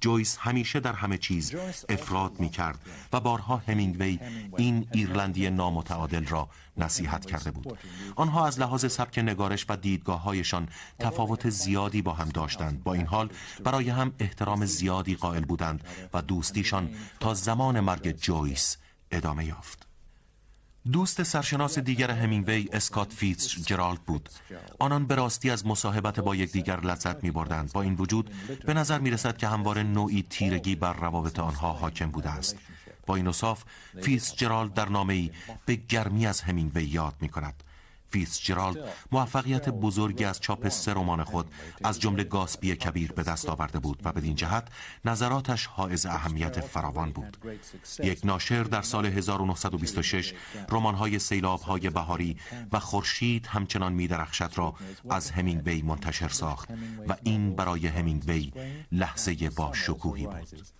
جویس 0.00 0.36
همیشه 0.40 0.80
در 0.80 0.92
همه 0.92 1.18
چیز 1.18 1.54
افراد 1.88 2.40
می 2.40 2.48
کرد 2.48 2.78
و 3.12 3.20
بارها 3.20 3.56
همینگوی 3.56 4.18
این 4.56 4.86
ایرلندی 4.92 5.50
نامتعادل 5.50 6.26
را 6.26 6.48
نصیحت 6.76 7.26
کرده 7.26 7.50
بود. 7.50 7.78
آنها 8.16 8.46
از 8.46 8.60
لحاظ 8.60 8.92
سبک 8.92 9.18
نگارش 9.18 9.66
و 9.68 9.76
دیدگاه 9.76 10.22
هایشان 10.22 10.68
تفاوت 10.98 11.50
زیادی 11.50 12.02
با 12.02 12.12
هم 12.12 12.28
داشتند. 12.28 12.82
با 12.82 12.94
این 12.94 13.06
حال 13.06 13.30
برای 13.64 13.90
هم 13.90 14.12
احترام 14.18 14.64
زیادی 14.64 15.14
قائل 15.14 15.44
بودند 15.44 15.84
و 16.14 16.22
دوستیشان 16.22 16.90
تا 17.20 17.34
زمان 17.34 17.80
مرگ 17.80 18.10
جویس 18.10 18.76
ادامه 19.10 19.44
یافت. 19.44 19.86
دوست 20.92 21.22
سرشناس 21.22 21.78
دیگر 21.78 22.10
همینگوی 22.10 22.68
اسکات 22.72 23.12
فیتز 23.12 23.66
جرالد 23.66 24.00
بود. 24.00 24.28
آنان 24.78 25.06
به 25.06 25.14
راستی 25.14 25.50
از 25.50 25.66
مصاحبت 25.66 26.20
با 26.20 26.36
یکدیگر 26.36 26.80
لذت 26.80 27.24
می 27.24 27.30
بردند 27.30 27.72
با 27.72 27.82
این 27.82 27.94
وجود 27.94 28.30
به 28.66 28.74
نظر 28.74 28.98
می 28.98 29.10
رسد 29.10 29.36
که 29.36 29.48
همواره 29.48 29.82
نوعی 29.82 30.24
تیرگی 30.30 30.74
بر 30.74 30.92
روابط 30.92 31.38
آنها 31.38 31.72
حاکم 31.72 32.10
بوده 32.10 32.30
است. 32.30 32.56
با 33.06 33.16
این 33.16 33.28
اوصاف 33.28 33.64
فیتز 34.02 34.34
جرالد 34.36 34.74
در 34.74 34.88
نامه 34.88 35.14
ای 35.14 35.30
به 35.66 35.74
گرمی 35.74 36.26
از 36.26 36.40
همینگوی 36.40 36.84
یاد 36.84 37.14
می 37.20 37.28
کند 37.28 37.62
جرالد 38.42 38.78
موفقیت 39.12 39.68
بزرگی 39.68 40.24
از 40.24 40.40
چاپ 40.40 40.68
سه 40.68 40.92
رمان 40.92 41.24
خود 41.24 41.50
از 41.84 42.00
جمله 42.00 42.24
گاسبی 42.24 42.76
کبیر 42.76 43.12
به 43.12 43.22
دست 43.22 43.48
آورده 43.48 43.78
بود 43.78 44.00
و 44.04 44.12
بدین 44.12 44.34
جهت 44.34 44.68
نظراتش 45.04 45.66
حائز 45.66 46.06
اهمیت 46.06 46.60
فراوان 46.60 47.10
بود. 47.10 47.36
یک 47.98 48.20
ناشر 48.24 48.62
در 48.62 48.82
سال 48.82 49.06
1926 49.06 50.34
رمان‌های 50.68 51.18
سیلاب‌های 51.18 51.90
بهاری 51.90 52.36
و 52.72 52.80
خورشید 52.80 53.46
همچنان 53.46 53.92
میدرخشد 53.92 54.52
را 54.54 54.74
از 55.10 55.30
همینگوی 55.30 55.82
منتشر 55.82 56.28
ساخت 56.28 56.68
و 57.08 57.16
این 57.22 57.56
برای 57.56 57.86
همینگوی 57.86 58.52
لحظه 58.92 59.50
با 59.50 59.72
شکوهی 59.74 60.26
بود. 60.26 60.76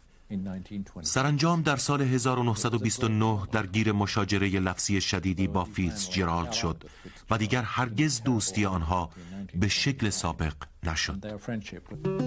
سرانجام 1.02 1.62
در 1.62 1.76
سال 1.76 2.02
1929 2.02 3.46
در 3.52 3.66
گیر 3.66 3.92
مشاجره 3.92 4.48
لفظی 4.48 5.00
شدیدی 5.00 5.48
با 5.48 5.64
فیتز 5.64 6.10
جرالد 6.10 6.52
شد 6.52 6.84
و 7.30 7.38
دیگر 7.38 7.62
هرگز 7.62 8.22
دوستی 8.22 8.66
آنها 8.66 9.10
به 9.54 9.68
شکل 9.68 10.10
سابق 10.10 10.54
نشد. 10.88 11.40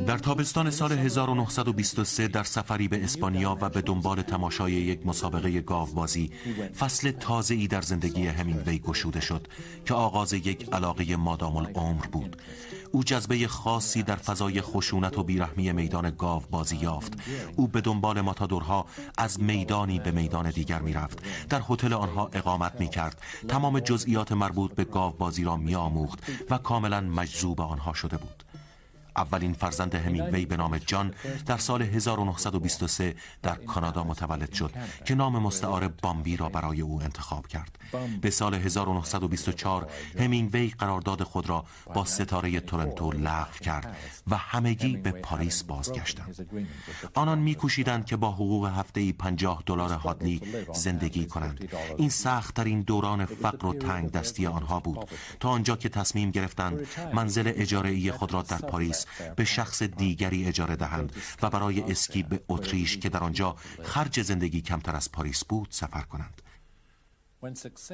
در 0.05 0.17
تابستان 0.17 0.69
سال 0.69 0.91
1923 0.91 2.27
در 2.27 2.43
سفری 2.43 2.87
به 2.87 3.03
اسپانیا 3.03 3.57
و 3.61 3.69
به 3.69 3.81
دنبال 3.81 4.21
تماشای 4.21 4.71
یک 4.71 5.05
مسابقه 5.05 5.61
گاوبازی 5.61 6.31
فصل 6.79 7.11
تازه 7.11 7.55
ای 7.55 7.67
در 7.67 7.81
زندگی 7.81 8.27
همینگوی 8.27 8.79
گشوده 8.79 9.19
شد 9.19 9.47
که 9.85 9.93
آغاز 9.93 10.33
یک 10.33 10.73
علاقه 10.73 11.15
مادام 11.15 11.57
العمر 11.57 12.05
بود. 12.05 12.37
او 12.91 13.03
جذبه 13.03 13.47
خاصی 13.47 14.03
در 14.03 14.15
فضای 14.15 14.61
خشونت 14.61 15.17
و 15.17 15.23
بیرحمی 15.23 15.71
میدان 15.71 16.11
گاو 16.17 16.43
بازی 16.51 16.75
یافت. 16.75 17.13
او 17.55 17.67
به 17.67 17.81
دنبال 17.81 18.21
ماتادورها 18.21 18.85
از 19.17 19.39
میدانی 19.39 19.99
به 19.99 20.11
میدان 20.11 20.49
دیگر 20.49 20.81
می‌رفت. 20.81 21.19
در 21.49 21.61
هتل 21.69 21.93
آنها 21.93 22.29
اقامت 22.33 22.79
می 22.79 22.89
کرد 22.89 23.21
تمام 23.47 23.79
جزئیات 23.79 24.31
مربوط 24.31 24.73
به 24.73 24.83
گاو 24.83 25.13
بازی 25.13 25.43
را 25.43 25.57
می 25.57 25.75
آموخت 25.75 26.19
و 26.49 26.57
کاملا 26.57 27.01
مجذوب 27.01 27.61
آنها 27.61 27.93
شده 27.93 28.17
بود. 28.17 28.48
اولین 29.15 29.53
فرزند 29.53 29.95
همینگوی 29.95 30.45
به 30.45 30.57
نام 30.57 30.77
جان 30.77 31.13
در 31.45 31.57
سال 31.57 31.81
1923 31.81 33.15
در 33.41 33.55
کانادا 33.55 34.03
متولد 34.03 34.53
شد 34.53 34.71
که 35.05 35.15
نام 35.15 35.39
مستعار 35.39 35.87
بامبی 35.87 36.37
را 36.37 36.49
برای 36.49 36.81
او 36.81 37.01
انتخاب 37.01 37.47
کرد. 37.47 37.79
به 38.21 38.29
سال 38.29 38.53
1924 38.53 39.91
همینگوی 40.19 40.67
قرارداد 40.69 41.23
خود 41.23 41.49
را 41.49 41.65
با 41.93 42.05
ستاره 42.05 42.59
تورنتو 42.59 43.11
لغو 43.11 43.59
کرد 43.61 43.97
و 44.27 44.37
همگی 44.37 44.97
به 44.97 45.11
پاریس 45.11 45.63
بازگشتند. 45.63 46.49
آنان 47.13 47.39
میکوشیدند 47.39 48.05
که 48.05 48.15
با 48.15 48.31
حقوق 48.31 48.65
هفته 48.65 49.11
50 49.11 49.63
دلار 49.65 49.93
هادلی 49.93 50.41
زندگی 50.73 51.25
کنند. 51.25 51.69
این 51.97 52.09
سخت 52.09 52.55
ترین 52.55 52.81
دوران 52.81 53.25
فقر 53.25 53.67
و 53.67 53.73
تنگ 53.73 54.11
دستی 54.11 54.47
آنها 54.47 54.79
بود. 54.79 55.09
تا 55.39 55.49
آنجا 55.49 55.75
که 55.75 55.89
تصمیم 55.89 56.31
گرفتند 56.31 56.87
منزل 57.13 57.51
اجاره 57.55 58.11
خود 58.11 58.33
را 58.33 58.41
در 58.41 58.57
پاریس 58.57 58.98
به 59.35 59.45
شخص 59.45 59.83
دیگری 59.83 60.45
اجاره 60.45 60.75
دهند 60.75 61.13
و 61.41 61.49
برای 61.49 61.81
اسکی 61.91 62.23
به 62.23 62.41
اتریش 62.47 62.97
که 62.97 63.09
در 63.09 63.23
آنجا 63.23 63.55
خرج 63.83 64.21
زندگی 64.21 64.61
کمتر 64.61 64.95
از 64.95 65.11
پاریس 65.11 65.45
بود 65.45 65.67
سفر 65.71 66.01
کنند. 66.01 66.41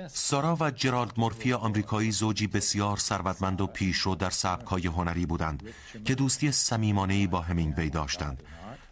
سارا 0.09 0.57
و 0.59 0.71
جرالد 0.71 1.13
مورفی 1.17 1.53
آمریکایی 1.53 2.11
زوجی 2.11 2.47
بسیار 2.47 2.97
ثروتمند 2.97 3.61
و 3.61 3.67
پیشرو 3.67 4.15
در 4.15 4.29
سبکای 4.29 4.87
هنری 4.87 5.25
بودند 5.25 5.63
که 6.05 6.15
دوستی 6.15 6.51
صمیمانه‌ای 6.51 7.27
با 7.27 7.41
همینگوی 7.41 7.89
داشتند. 7.89 8.43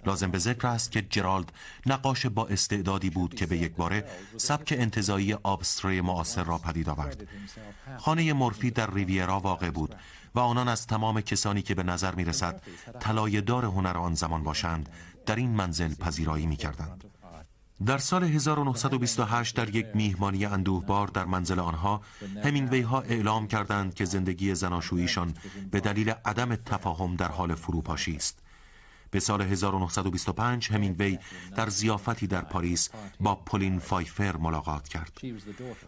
لازم 0.06 0.32
به 0.32 0.38
ذکر 0.38 0.68
است 0.68 0.92
که 0.92 1.02
جرالد 1.02 1.52
نقاش 1.86 2.26
با 2.26 2.48
استعدادی 2.48 3.10
بود 3.10 3.36
که 3.36 3.46
به 3.46 3.58
یک 3.58 3.76
باره 3.76 4.06
سبک 4.38 4.74
انتظایی 4.78 5.34
آبستری 5.34 6.02
معاصر 6.02 6.44
را 6.44 6.58
پدید 6.58 6.90
آورد 6.90 7.28
خانه 7.98 8.34
مورفی 8.34 8.72
در 8.72 8.94
ریویرا 8.94 9.40
واقع 9.40 9.70
بود 9.70 9.96
و 10.36 10.40
آنان 10.40 10.68
از 10.68 10.88
تمام 10.88 11.22
کسانی 11.22 11.62
که 11.62 11.76
به 11.76 11.84
نظر 11.84 12.16
می 12.16 12.26
رسد 12.26 12.62
دار 13.46 13.66
هنر 13.66 13.98
آن 13.98 14.14
زمان 14.14 14.44
باشند 14.44 14.90
در 15.26 15.36
این 15.36 15.50
منزل 15.50 15.94
پذیرایی 15.96 16.46
می 16.46 16.56
کردند. 16.56 17.04
در 17.86 17.98
سال 17.98 18.24
1928 18.24 19.56
در 19.56 19.76
یک 19.76 19.86
میهمانی 19.94 20.46
اندوهبار 20.46 21.08
در 21.08 21.26
منزل 21.26 21.60
آنها 21.60 22.02
همینگوی 22.44 22.82
ها 22.82 23.02
اعلام 23.02 23.48
کردند 23.48 23.94
که 23.94 24.06
زندگی 24.06 24.56
زناشوییشان 24.56 25.34
به 25.72 25.80
دلیل 25.80 26.10
عدم 26.26 26.56
تفاهم 26.56 27.16
در 27.16 27.32
حال 27.32 27.56
فروپاشی 27.56 28.16
است 28.16 28.43
به 29.14 29.20
سال 29.20 29.42
1925 29.42 30.72
همینگوی 30.72 31.20
در 31.56 31.70
ضیافتی 31.70 32.28
در 32.28 32.42
پاریس 32.42 32.90
با 33.20 33.36
پولین 33.36 33.80
فایفر 33.80 34.38
ملاقات 34.38 34.88
کرد. 34.88 35.22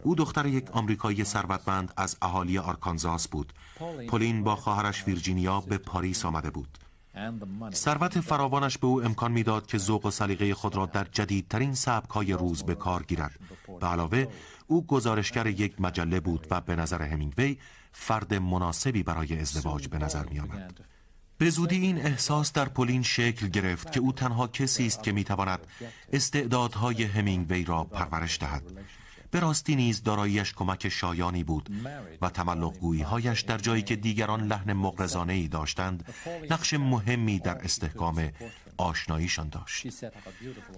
او 0.02 0.14
دختر 0.14 0.46
یک 0.46 0.70
آمریکایی 0.70 1.24
ثروتمند 1.24 1.92
از 1.96 2.16
اهالی 2.22 2.58
آرکانزاس 2.58 3.28
بود. 3.28 3.52
پولین 4.08 4.44
با 4.44 4.56
خواهرش 4.56 5.04
ویرجینیا 5.06 5.60
به 5.60 5.78
پاریس 5.78 6.24
آمده 6.24 6.50
بود. 6.50 6.78
ثروت 7.72 8.20
فراوانش 8.20 8.78
به 8.78 8.86
او 8.86 9.04
امکان 9.04 9.32
می‌داد 9.32 9.66
که 9.66 9.78
ذوق 9.78 10.06
و 10.06 10.10
سلیقه 10.10 10.54
خود 10.54 10.76
را 10.76 10.86
در 10.86 11.04
جدیدترین 11.12 11.74
سبک‌های 11.74 12.32
روز 12.32 12.62
به 12.62 12.74
کار 12.74 13.02
گیرد. 13.02 13.38
به 13.80 13.86
علاوه 13.86 14.26
او 14.66 14.86
گزارشگر 14.86 15.46
یک 15.46 15.80
مجله 15.80 16.20
بود 16.20 16.46
و 16.50 16.60
به 16.60 16.76
نظر 16.76 17.02
همینگوی 17.02 17.56
فرد 17.92 18.34
مناسبی 18.34 19.02
برای 19.02 19.38
ازدواج 19.38 19.88
به 19.88 19.98
نظر 19.98 20.26
می 20.26 20.40
آمد. 20.40 20.95
به 21.38 21.50
زودی 21.50 21.76
این 21.76 22.06
احساس 22.06 22.52
در 22.52 22.68
پولین 22.68 23.02
شکل 23.02 23.48
گرفت 23.48 23.92
که 23.92 24.00
او 24.00 24.12
تنها 24.12 24.46
کسی 24.46 24.86
است 24.86 25.02
که 25.02 25.12
می‌تواند 25.12 25.66
استعدادهای 26.12 27.04
همینگوی 27.04 27.64
را 27.64 27.84
پرورش 27.84 28.40
دهد. 28.40 28.62
به 29.30 29.40
راستی 29.40 29.76
نیز 29.76 30.02
داراییش 30.02 30.52
کمک 30.54 30.88
شایانی 30.88 31.44
بود 31.44 31.70
و 32.22 32.30
تملق 32.30 33.02
هایش 33.02 33.40
در 33.40 33.58
جایی 33.58 33.82
که 33.82 33.96
دیگران 33.96 34.46
لحن 34.46 34.72
مغرضانه 34.72 35.32
ای 35.32 35.48
داشتند 35.48 36.14
نقش 36.50 36.74
مهمی 36.74 37.38
در 37.38 37.64
استحکام 37.64 38.30
آشناییشان 38.76 39.48
داشت. 39.48 40.04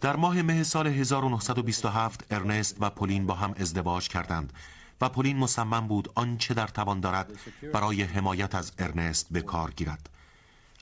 در 0.01 0.17
ماه 0.17 0.43
مه 0.43 0.63
سال 0.63 0.87
1927 0.87 2.25
ارنست 2.31 2.77
و 2.81 2.91
پولین 2.91 3.27
با 3.27 3.35
هم 3.35 3.55
ازدواج 3.59 4.09
کردند 4.09 4.53
و 5.01 5.09
پولین 5.09 5.37
مصمم 5.37 5.89
بود 5.89 6.09
آنچه 6.15 6.55
در 6.55 6.67
توان 6.67 7.01
دارد 7.01 7.31
برای 7.73 8.03
حمایت 8.03 8.55
از 8.55 8.73
ارنست 8.79 9.27
به 9.31 9.43
کار 9.43 9.71
گیرد. 9.71 10.09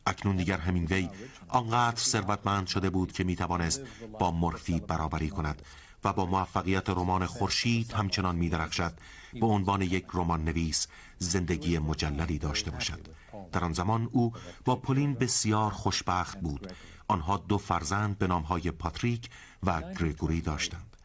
اکنون 0.07 0.37
دیگر 0.37 0.59
همینگوی 0.59 1.09
آنقدر 1.49 2.01
ثروتمند 2.01 2.67
شده 2.67 2.91
بود 2.91 3.13
که 3.13 3.25
می‌توانست 3.25 3.83
با 4.19 4.31
مورفی 4.31 4.81
برابری 4.81 5.29
کند 5.29 5.63
و 6.05 6.13
با 6.13 6.27
موفقیت 6.27 6.91
رمان 6.91 7.27
خورشید 7.27 7.93
همچنان 7.93 8.37
میدرخشد. 8.37 8.93
به 9.41 9.47
عنوان 9.47 9.83
یک 9.83 10.05
رمان 10.15 10.45
نویس 10.45 10.87
زندگی 11.19 11.79
مجللی 11.79 12.39
داشته 12.39 12.71
باشد. 12.71 13.09
در 13.53 13.65
آن 13.65 13.73
زمان 13.73 14.09
او 14.13 14.33
با 14.65 14.77
پولین 14.77 15.15
بسیار 15.15 15.71
خوشبخت 15.71 16.41
بود. 16.41 16.73
آنها 17.09 17.37
دو 17.37 17.59
فرزند 17.59 18.19
به 18.19 18.27
نامهای 18.27 18.71
پاتریک 18.71 19.31
و 19.63 19.83
گریگوری 20.01 20.41
داشتند. 20.41 20.96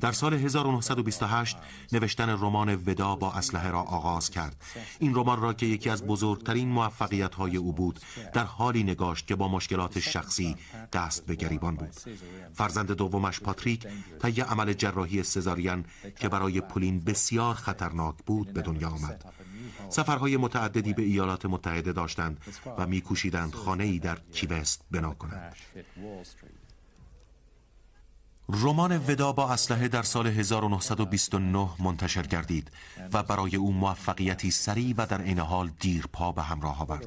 در 0.00 0.12
سال 0.12 0.34
1928 0.34 1.56
نوشتن 1.92 2.30
رمان 2.30 2.74
ودا 2.74 3.16
با 3.16 3.32
اسلحه 3.32 3.70
را 3.70 3.80
آغاز 3.80 4.30
کرد. 4.30 4.64
این 4.98 5.14
رمان 5.14 5.40
را 5.40 5.52
که 5.52 5.66
یکی 5.66 5.90
از 5.90 6.06
بزرگترین 6.06 6.68
موفقیت 6.68 7.34
های 7.34 7.56
او 7.56 7.72
بود 7.72 8.00
در 8.32 8.44
حالی 8.44 8.82
نگاشت 8.82 9.26
که 9.26 9.34
با 9.34 9.48
مشکلات 9.48 9.98
شخصی 10.00 10.56
دست 10.92 11.26
به 11.26 11.34
گریبان 11.34 11.76
بود. 11.76 11.90
فرزند 12.54 12.92
دومش 12.92 13.40
پاتریک 13.40 13.86
طی 14.22 14.40
عمل 14.40 14.72
جراحی 14.72 15.22
سزارین 15.22 15.84
که 16.18 16.28
برای 16.28 16.60
پولین 16.60 17.00
بسیار 17.00 17.54
خطرناک 17.54 18.14
بود 18.26 18.52
به 18.52 18.62
دنیا 18.62 18.88
آمد. 18.88 19.24
سفرهای 19.88 20.36
متعددی 20.36 20.92
به 20.92 21.02
ایالات 21.02 21.46
متحده 21.46 21.92
داشتند 21.92 22.40
و 22.78 22.86
میکوشیدند 22.86 23.54
خانه 23.54 23.84
ای 23.84 23.98
در 23.98 24.18
کیوست 24.32 24.84
بنا 24.90 25.14
کنند. 25.14 25.56
رمان 28.52 28.98
ودا 28.98 29.32
با 29.32 29.52
اسلحه 29.52 29.88
در 29.88 30.02
سال 30.02 30.26
1929 30.26 31.68
منتشر 31.78 32.22
گردید 32.22 32.70
و 33.12 33.22
برای 33.22 33.56
او 33.56 33.72
موفقیتی 33.72 34.50
سریع 34.50 34.94
و 34.98 35.06
در 35.06 35.20
عین 35.20 35.38
حال 35.38 35.70
دیرپا 35.80 36.32
به 36.32 36.42
همراه 36.42 36.82
آورد. 36.82 37.06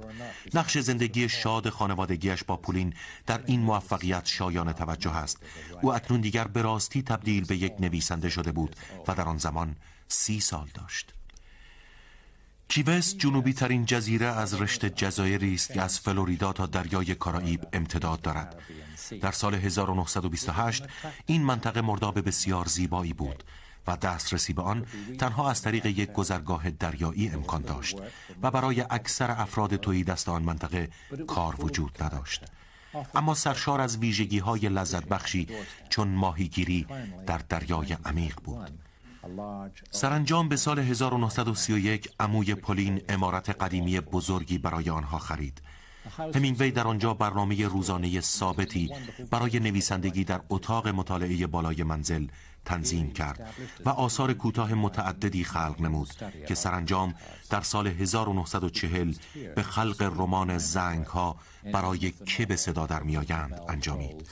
نقش 0.53 0.77
زندگی 0.77 1.29
شاد 1.29 1.69
خانوادگیش 1.69 2.43
با 2.43 2.57
پولین 2.57 2.93
در 3.25 3.41
این 3.45 3.61
موفقیت 3.61 4.25
شایان 4.25 4.73
توجه 4.73 5.15
است. 5.15 5.37
او 5.81 5.93
اکنون 5.93 6.21
دیگر 6.21 6.47
به 6.47 6.61
راستی 6.61 7.01
تبدیل 7.01 7.45
به 7.45 7.57
یک 7.57 7.73
نویسنده 7.79 8.29
شده 8.29 8.51
بود 8.51 8.75
و 9.07 9.15
در 9.15 9.23
آن 9.23 9.37
زمان 9.37 9.75
سی 10.07 10.39
سال 10.39 10.67
داشت. 10.73 11.13
کیوس 12.67 13.15
جنوبی 13.15 13.53
ترین 13.53 13.85
جزیره 13.85 14.25
از 14.25 14.61
رشته 14.61 14.89
جزایری 14.89 15.53
است 15.53 15.73
که 15.73 15.81
از 15.81 15.99
فلوریدا 15.99 16.53
تا 16.53 16.65
دریای 16.65 17.15
کارائیب 17.15 17.67
امتداد 17.73 18.21
دارد. 18.21 18.61
در 19.21 19.31
سال 19.31 19.55
1928 19.55 20.83
این 21.25 21.43
منطقه 21.43 21.81
مرداب 21.81 22.27
بسیار 22.27 22.65
زیبایی 22.65 23.13
بود 23.13 23.43
و 23.87 23.97
دسترسی 23.97 24.53
به 24.53 24.61
آن 24.61 24.85
تنها 25.19 25.49
از 25.49 25.61
طریق 25.61 25.85
یک 25.85 26.11
گذرگاه 26.11 26.69
دریایی 26.69 27.29
امکان 27.29 27.61
داشت 27.61 27.97
و 28.41 28.51
برای 28.51 28.85
اکثر 28.89 29.31
افراد 29.31 29.75
توی 29.75 30.03
دست 30.03 30.29
آن 30.29 30.43
منطقه 30.43 30.89
کار 31.27 31.55
وجود 31.65 32.03
نداشت. 32.03 32.43
اما 33.15 33.33
سرشار 33.33 33.81
از 33.81 33.97
ویژگی 33.97 34.39
های 34.39 34.69
لذت 34.69 35.05
بخشی 35.05 35.47
چون 35.89 36.07
ماهیگیری 36.07 36.87
در 37.25 37.37
دریای 37.37 37.97
عمیق 38.05 38.35
بود. 38.43 38.71
سرانجام 39.91 40.49
به 40.49 40.55
سال 40.55 40.79
1931 40.79 42.09
عموی 42.19 42.55
پولین 42.55 43.01
امارت 43.09 43.49
قدیمی 43.49 43.99
بزرگی 43.99 44.57
برای 44.57 44.89
آنها 44.89 45.19
خرید 45.19 45.61
همینگوی 46.35 46.71
در 46.71 46.87
آنجا 46.87 47.13
برنامه 47.13 47.67
روزانه 47.67 48.21
ثابتی 48.21 48.89
برای 49.31 49.59
نویسندگی 49.59 50.23
در 50.23 50.41
اتاق 50.49 50.87
مطالعه 50.87 51.47
بالای 51.47 51.83
منزل 51.83 52.27
تنظیم 52.65 53.11
کرد 53.11 53.53
و 53.85 53.89
آثار 53.89 54.33
کوتاه 54.33 54.73
متعددی 54.73 55.43
خلق 55.43 55.81
نمود 55.81 56.09
که 56.47 56.55
سرانجام 56.55 57.15
در 57.49 57.61
سال 57.61 57.87
1940 57.87 59.13
به 59.55 59.63
خلق 59.63 60.01
رمان 60.01 60.57
زنگ 60.57 61.05
ها 61.05 61.35
برای 61.73 62.11
که 62.11 62.45
به 62.45 62.55
صدا 62.55 62.85
در 62.85 63.03
میآیند 63.03 63.61
انجامید 63.69 64.27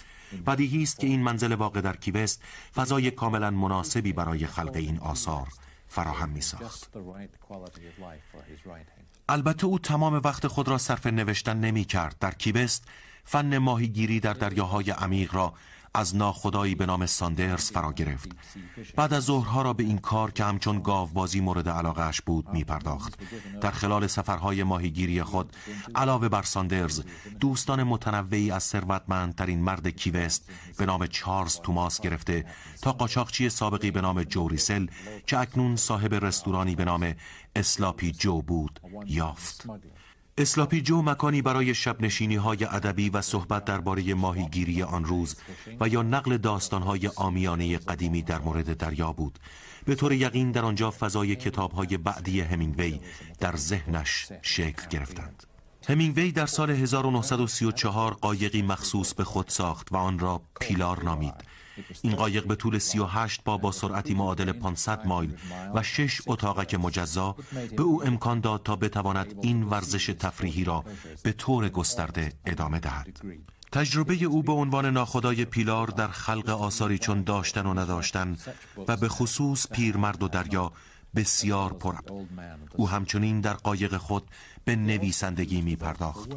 بدیهی 0.47 0.83
است 0.83 0.99
که 0.99 1.07
این 1.07 1.23
منزل 1.23 1.53
واقع 1.53 1.81
در 1.81 1.95
کیوست 1.95 2.41
فضای 2.75 3.11
کاملا 3.11 3.51
مناسبی 3.51 4.13
برای 4.13 4.47
خلق 4.47 4.75
این 4.75 4.99
آثار. 4.99 5.47
فراهم 5.91 6.29
می 6.29 6.41
ساخت. 6.41 6.91
البته 9.29 9.65
او 9.65 9.79
تمام 9.79 10.13
وقت 10.13 10.47
خود 10.47 10.67
را 10.67 10.77
صرف 10.77 11.07
نوشتن 11.07 11.57
نمی 11.57 11.83
کرد. 11.83 12.15
در 12.19 12.31
کیبست 12.31 12.83
فن 13.23 13.57
ماهیگیری 13.57 14.19
در 14.19 14.33
دریاهای 14.33 14.91
عمیق 14.91 15.35
را 15.35 15.53
از 15.93 16.15
ناخدایی 16.15 16.75
به 16.75 16.85
نام 16.85 17.05
ساندرز 17.05 17.71
فرا 17.71 17.93
گرفت. 17.93 18.31
بعد 18.95 19.13
از 19.13 19.23
ظهرها 19.23 19.61
را 19.61 19.73
به 19.73 19.83
این 19.83 19.97
کار 19.97 20.31
که 20.31 20.43
همچون 20.43 20.81
گاوبازی 20.81 21.39
مورد 21.39 21.69
علاقهش 21.69 22.21
بود 22.21 22.49
می 22.49 22.63
پرداخت 22.63 23.19
در 23.61 23.71
خلال 23.71 24.07
سفرهای 24.07 24.63
ماهیگیری 24.63 25.23
خود 25.23 25.55
علاوه 25.95 26.29
بر 26.29 26.41
ساندرز 26.41 27.03
دوستان 27.39 27.83
متنوعی 27.83 28.51
از 28.51 28.63
ثروتمندترین 28.63 29.59
مرد 29.59 29.87
کی‌وست 29.87 30.51
به 30.77 30.85
نام 30.85 31.07
چارلز 31.07 31.59
توماس 31.59 32.01
گرفته 32.01 32.45
تا 32.81 32.91
قاچاقچی 32.91 33.49
سابقی 33.49 33.91
به 33.91 34.01
نام 34.01 34.23
جو 34.23 34.49
راسل 34.49 34.87
که 35.27 35.39
اکنون 35.39 35.75
صاحب 35.75 36.13
رستورانی 36.25 36.75
به 36.75 36.85
نام 36.85 37.15
اسلاپی 37.55 38.11
جو 38.11 38.41
بود 38.41 38.79
یافت. 39.05 39.65
اسلاپی 40.37 40.81
جو 40.81 41.01
مکانی 41.01 41.41
برای 41.41 41.75
شب 41.75 42.03
های 42.21 42.65
ادبی 42.65 43.09
و 43.09 43.21
صحبت 43.21 43.65
درباره 43.65 44.13
ماهیگیری 44.13 44.83
آن 44.83 45.05
روز 45.05 45.35
و 45.79 45.87
یا 45.87 46.01
نقل 46.01 46.37
داستان 46.37 46.81
های 46.81 47.09
عامیانه 47.15 47.77
قدیمی 47.77 48.21
در 48.21 48.39
مورد 48.39 48.77
دریا 48.77 49.13
بود. 49.13 49.39
به 49.85 49.95
طور 49.95 50.13
یقین 50.13 50.51
در 50.51 50.65
آنجا 50.65 50.91
فضای 50.91 51.35
کتاب 51.35 51.71
های 51.71 51.97
بعدی 51.97 52.41
همینگوی 52.41 52.99
در 53.39 53.55
ذهنش 53.55 54.27
شکل 54.41 54.87
گرفتند. 54.89 55.43
همینگوی 55.87 56.31
در 56.31 56.45
سال 56.45 56.71
1934 56.71 58.13
قایقی 58.13 58.61
مخصوص 58.61 59.13
به 59.13 59.23
خود 59.23 59.47
ساخت 59.47 59.91
و 59.91 59.97
آن 59.97 60.19
را 60.19 60.41
پیلار 60.61 61.03
نامید. 61.03 61.33
این 62.01 62.15
قایق 62.15 62.47
به 62.47 62.55
طول 62.55 62.79
38 62.79 63.43
با 63.43 63.57
با 63.57 63.71
سرعتی 63.71 64.13
معادل 64.13 64.51
500 64.51 65.05
مایل 65.05 65.33
و 65.73 65.83
6 65.83 66.21
اتاقک 66.27 66.75
مجزا 66.75 67.35
به 67.77 67.83
او 67.83 68.03
امکان 68.03 68.39
داد 68.39 68.63
تا 68.63 68.75
بتواند 68.75 69.35
این 69.41 69.63
ورزش 69.63 70.05
تفریحی 70.05 70.63
را 70.63 70.83
به 71.23 71.31
طور 71.31 71.69
گسترده 71.69 72.33
ادامه 72.45 72.79
دهد. 72.79 73.21
تجربه 73.71 74.23
او 74.25 74.43
به 74.43 74.51
عنوان 74.51 74.85
ناخدای 74.85 75.45
پیلار 75.45 75.87
در 75.87 76.07
خلق 76.07 76.49
آثاری 76.49 76.97
چون 76.97 77.23
داشتن 77.23 77.65
و 77.65 77.73
نداشتن 77.73 78.37
و 78.87 78.97
به 78.97 79.09
خصوص 79.09 79.67
پیرمرد 79.67 80.23
و 80.23 80.27
دریا 80.27 80.71
بسیار 81.15 81.73
پر 81.73 81.95
او 82.75 82.89
همچنین 82.89 83.41
در 83.41 83.53
قایق 83.53 83.97
خود 83.97 84.23
به 84.65 84.75
نویسندگی 84.75 85.61
می 85.61 85.75
پرداخت 85.75 86.29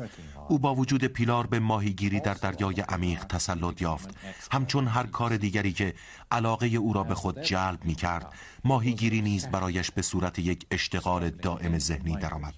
او 0.48 0.58
با 0.58 0.74
وجود 0.74 1.04
پیلار 1.04 1.46
به 1.46 1.58
ماهیگیری 1.58 2.20
در 2.20 2.34
دریای 2.34 2.80
عمیق 2.80 3.24
تسلط 3.24 3.82
یافت. 3.82 4.08
همچون 4.52 4.88
هر 4.88 5.06
کار 5.06 5.36
دیگری 5.36 5.72
که 5.72 5.94
علاقه 6.30 6.66
او 6.66 6.92
را 6.92 7.02
به 7.02 7.14
خود 7.14 7.42
جلب 7.42 7.84
می 7.84 7.94
کرد 7.94 8.32
ماهیگیری 8.64 9.22
نیز 9.22 9.46
برایش 9.46 9.90
به 9.90 10.02
صورت 10.02 10.38
یک 10.38 10.66
اشتغال 10.70 11.30
دائم 11.30 11.78
ذهنی 11.78 12.16
درآمد. 12.16 12.54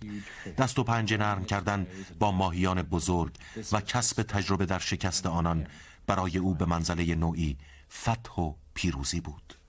دست 0.59 0.79
و 0.79 0.85
پنجه 0.85 1.17
نرم 1.17 1.45
کردن 1.45 1.87
با 2.19 2.33
ماهیان 2.33 2.83
بزرگ 2.83 3.35
و 3.73 3.81
کسب 3.81 4.23
تجربه 4.23 4.67
در 4.67 4.79
شکست 4.79 5.27
آنان 5.27 5.67
برای 6.07 6.39
او 6.39 6.55
به 6.55 6.65
منزله 6.65 7.15
نوعی 7.15 7.57
فتح 7.91 8.33
و 8.41 8.55
پیروزی 8.75 9.21
بود. 9.21 9.66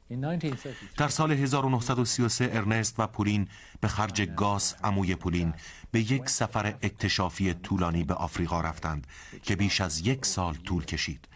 در 0.97 1.07
سال 1.07 1.31
1933 1.31 2.49
ارنست 2.53 2.99
و 2.99 3.07
پولین 3.07 3.47
به 3.81 3.87
خرج 3.87 4.21
گاس 4.21 4.75
عموی 4.83 5.15
پولین 5.15 5.53
به 5.91 6.11
یک 6.11 6.29
سفر 6.29 6.65
اکتشافی 6.67 7.53
طولانی 7.53 8.03
به 8.03 8.13
آفریقا 8.13 8.61
رفتند 8.61 9.07
که 9.43 9.55
بیش 9.55 9.81
از 9.81 10.07
یک 10.07 10.25
سال 10.25 10.55
طول 10.55 10.85
کشید. 10.85 11.27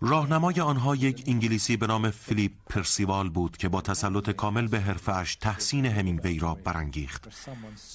راهنمای 0.00 0.60
آنها 0.60 0.96
یک 0.96 1.24
انگلیسی 1.26 1.76
به 1.76 1.86
نام 1.86 2.10
فیلیپ 2.10 2.52
پرسیوال 2.70 3.28
بود 3.28 3.56
که 3.56 3.68
با 3.68 3.80
تسلط 3.80 4.30
کامل 4.30 4.66
به 4.66 4.80
حرفش 4.80 5.36
تحسین 5.40 5.86
همینگوی 5.86 6.38
را 6.38 6.54
برانگیخت. 6.54 7.28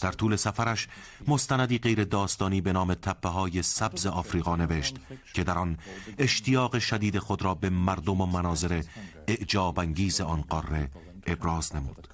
در 0.02 0.12
طول 0.12 0.36
سفرش 0.36 0.88
مستندی 1.28 1.78
غیر 1.78 2.04
داستانی 2.04 2.62
به 2.62 2.74
نام 2.74 2.94
تپه 2.94 3.30
های 3.30 3.62
سبز 3.62 4.06
آفریقا 4.06 4.56
نوشت 4.56 4.96
که 5.34 5.44
در 5.44 5.58
آن 5.58 5.78
اشتیاق 6.18 6.80
شدید 6.80 7.20
خود 7.20 7.42
را 7.42 7.56
به 7.56 7.70
مردم 7.70 8.22
و 8.22 8.26
مناظر 8.26 8.84
اعجاب 9.28 9.80
انگیز 9.80 10.22
آن 10.22 10.42
قاره 10.42 10.90
ابراز 11.28 11.76
نمود. 11.76 12.08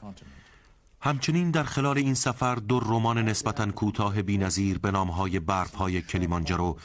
همچنین 1.02 1.52
در 1.52 1.64
خلال 1.64 1.98
این 1.98 2.14
سفر 2.14 2.56
دو 2.56 2.80
رمان 2.80 3.18
نسبتا 3.18 3.72
کوتاه 3.72 4.22
بی‌نظیر 4.22 4.78
به 4.78 4.92
نامهای 4.92 5.40
برفهای 5.40 6.02
کلیمانجارو 6.02 6.78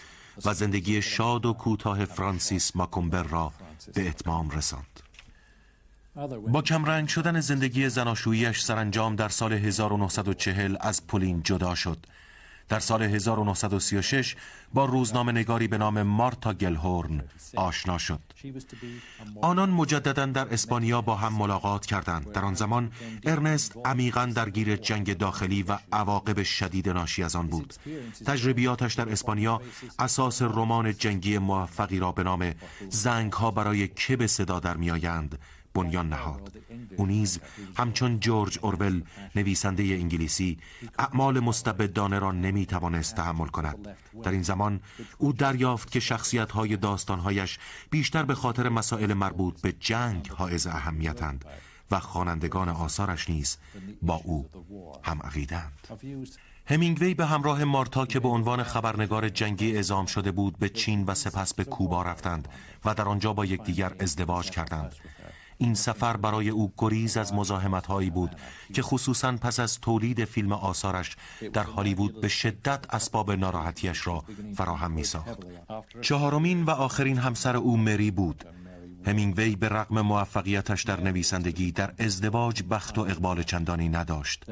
و 0.44 0.55
زندگی 0.55 1.03
شاد 1.03 1.46
و 1.46 1.53
کوتاه 1.53 2.05
فرانسیس 2.05 2.76
ماکومبر 2.76 3.22
را 3.22 3.53
به 3.94 4.09
اتمام 4.09 4.50
رساند. 4.50 5.00
با 6.48 6.62
کمرنگ 6.62 7.09
شدن 7.09 7.40
زندگی 7.40 7.88
زناشوییش 7.88 8.61
سرانجام 8.61 9.16
در 9.16 9.29
سال 9.29 9.53
1940 9.53 10.76
از 10.81 11.07
پولین 11.07 11.42
جدا 11.42 11.74
شد 11.74 12.07
در 12.70 12.80
سال 12.80 13.02
1936 13.02 14.37
با 14.74 14.85
روزنامه 14.85 15.33
نگاری 15.33 15.68
به 15.68 15.78
نام 15.78 16.02
مارتا 16.02 16.52
گلهورن 16.52 17.24
آشنا 17.56 17.98
شد. 17.98 18.20
آنان 19.42 19.70
مجددا 19.70 20.26
در 20.26 20.54
اسپانیا 20.54 21.02
با 21.02 21.16
هم 21.16 21.33
ملاقات 21.33 21.87
کردند. 21.87 22.33
در 22.33 22.44
آن 22.44 22.54
زمان 22.54 22.90
ارنست 23.24 23.76
عمیقا 23.85 24.26
درگیر 24.35 24.76
جنگ 24.76 25.18
داخلی 25.18 25.62
و 25.62 25.78
عواقب 25.92 26.42
شدید 26.42 26.88
ناشی 26.88 27.22
از 27.22 27.37
آن 27.37 27.46
بود. 27.46 27.74
تجربیاتش 28.26 28.94
در 28.94 29.12
اسپانیا 29.12 29.61
اساس 29.98 30.42
رمان 30.42 30.94
جنگی 30.94 31.38
موفقی 31.38 31.98
را 31.98 32.12
به 32.12 32.22
نام 32.22 32.54
زنگ 32.88 33.33
ها 33.33 33.50
برای 33.50 33.88
که 33.88 34.16
به 34.16 34.26
صدا 34.26 34.61
در 34.61 34.76
میآیند 34.76 35.38
بنیان 35.74 36.09
نهاد. 36.09 36.52
او 36.96 37.06
نیز 37.06 37.40
همچون 37.76 38.20
جورج 38.20 38.59
اورول 38.62 39.02
نویسنده 39.37 39.83
انگلیسی 39.83 40.59
اعمال 40.98 41.40
مستبدانه 41.40 42.18
را 42.18 42.33
نمی 42.33 42.66
توانست 42.66 43.14
تحمل 43.14 43.46
کند. 43.46 43.96
در 44.22 44.30
این 44.30 44.42
زمان 44.42 44.80
او 45.18 45.33
دریافت 45.33 45.90
که 45.90 46.00
شخصیت 46.00 46.52
های 46.52 46.76
داستانهایش 46.76 47.59
بیشتر 47.90 48.22
به 48.22 48.35
خاطر 48.35 48.68
مسائل 48.68 49.14
مربوط 49.14 49.61
به 49.61 49.72
جنگ 49.72 50.28
حائز 50.28 50.66
اهمیتند 50.66 51.44
و 51.90 52.00
خوانندگان 52.00 52.68
آثارش 52.68 53.30
نیز 53.30 53.56
با 54.02 54.14
او 54.24 54.50
هم 55.02 55.20
عقیدند 55.22 55.88
همینگوی 56.66 57.14
به 57.14 57.26
همراه 57.26 57.64
مارتا 57.64 58.06
که 58.06 58.20
به 58.20 58.28
عنوان 58.28 58.62
خبرنگار 58.62 59.28
جنگی 59.28 59.76
اعزام 59.76 60.06
شده 60.06 60.33
بود 60.33 60.59
به 60.59 60.68
چین 60.68 61.04
و 61.04 61.14
سپس 61.14 61.54
به 61.54 61.64
کوبا 61.64 62.02
رفتند 62.02 62.48
و 62.85 62.94
در 62.94 63.09
آنجا 63.09 63.33
با 63.33 63.44
یکدیگر 63.44 63.94
ازدواج 64.00 64.50
کردند. 64.50 64.94
این 65.61 65.75
سفر 65.75 66.16
برای 66.16 66.49
او 66.49 66.73
گریز 66.79 67.16
از 67.16 67.35
مزاحمت 67.35 67.87
هایی 67.87 68.11
بود 68.11 68.31
که 68.75 68.83
خصوصا 68.83 69.33
پس 69.33 69.61
از 69.61 69.81
تولید 69.81 70.25
فیلم 70.25 70.53
آثارش 70.53 71.16
در 71.53 71.64
هالیوود 71.64 72.20
به 72.20 72.29
شدت 72.29 72.94
اسباب 72.94 73.33
ناراحتیش 73.33 74.07
را 74.07 74.25
فراهم 74.55 74.90
می 74.90 75.05
ساخت. 75.05 75.38
چهارمین 76.01 76.62
و 76.62 76.70
آخرین 76.70 77.18
همسر 77.18 77.57
او 77.57 77.77
مری 77.77 78.11
بود 78.11 78.44
همینگوی 79.07 79.57
به 79.57 79.68
رغم 79.68 80.01
موفقیتش 80.01 80.83
در 80.83 81.01
نویسندگی 81.01 81.73
در 81.73 81.92
ازدواج 81.99 82.62
بخت 82.70 82.99
و 82.99 83.01
اقبال 83.01 83.42
چندانی 83.42 83.88
نداشت 83.88 84.44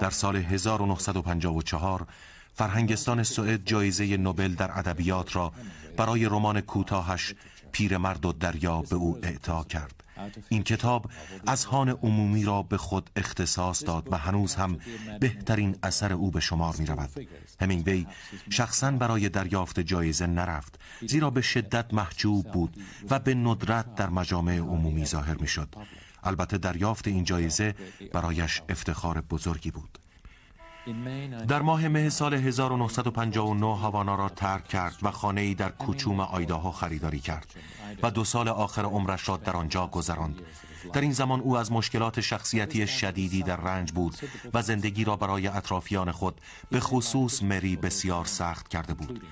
در 0.00 0.10
سال 0.10 0.36
1954 0.36 2.06
فرهنگستان 2.54 3.22
سوئد 3.22 3.64
جایزه 3.66 4.16
نوبل 4.16 4.54
در 4.54 4.78
ادبیات 4.78 5.36
را 5.36 5.52
برای 5.96 6.24
رمان 6.24 6.60
کوتاهش 6.60 7.34
پیرمرد 7.76 8.24
و 8.24 8.32
دریا 8.32 8.82
به 8.82 8.96
او 8.96 9.18
اعطا 9.22 9.64
کرد. 9.64 10.04
این 10.48 10.62
کتاب 10.62 11.10
از 11.46 11.64
هان 11.64 11.88
عمومی 11.88 12.44
را 12.44 12.62
به 12.62 12.76
خود 12.76 13.10
اختصاص 13.16 13.84
داد 13.84 14.12
و 14.12 14.16
هنوز 14.16 14.54
هم 14.54 14.78
بهترین 15.20 15.76
اثر 15.82 16.12
او 16.12 16.30
به 16.30 16.40
شمار 16.40 16.76
می 16.78 16.86
رود 16.86 17.10
همینگوی 17.60 18.06
شخصا 18.50 18.90
برای 18.90 19.28
دریافت 19.28 19.80
جایزه 19.80 20.26
نرفت 20.26 20.80
زیرا 21.06 21.30
به 21.30 21.40
شدت 21.40 21.94
محجوب 21.94 22.52
بود 22.52 22.76
و 23.10 23.18
به 23.18 23.34
ندرت 23.34 23.94
در 23.94 24.08
مجامع 24.10 24.58
عمومی 24.58 25.04
ظاهر 25.04 25.36
می 25.40 25.48
شد 25.48 25.74
البته 26.24 26.58
دریافت 26.58 27.08
این 27.08 27.24
جایزه 27.24 27.74
برایش 28.12 28.62
افتخار 28.68 29.20
بزرگی 29.20 29.70
بود. 29.70 29.98
در 31.48 31.62
ماه 31.62 31.88
مه 31.88 32.10
سال 32.10 32.34
1959 32.34 33.76
هاوانا 33.76 34.14
را 34.14 34.28
ترک 34.28 34.68
کرد 34.68 34.96
و 35.02 35.10
خانه 35.10 35.40
ای 35.40 35.54
در 35.54 35.68
کوچوم 35.68 36.20
آیداهو 36.20 36.70
خریداری 36.70 37.20
کرد 37.20 37.54
و 38.02 38.10
دو 38.10 38.24
سال 38.24 38.48
آخر 38.48 38.82
عمرش 38.82 39.28
را 39.28 39.36
در 39.36 39.56
آنجا 39.56 39.86
گذراند. 39.86 40.40
در 40.92 41.00
این 41.00 41.12
زمان 41.12 41.40
او 41.40 41.56
از 41.56 41.72
مشکلات 41.72 42.20
شخصیتی 42.20 42.86
شدیدی 42.86 43.42
در 43.42 43.56
رنج 43.56 43.92
بود 43.92 44.16
و 44.54 44.62
زندگی 44.62 45.04
را 45.04 45.16
برای 45.16 45.48
اطرافیان 45.48 46.12
خود 46.12 46.40
به 46.70 46.80
خصوص 46.80 47.42
مری 47.42 47.76
بسیار 47.76 48.24
سخت 48.24 48.68
کرده 48.68 48.94
بود. 48.94 49.22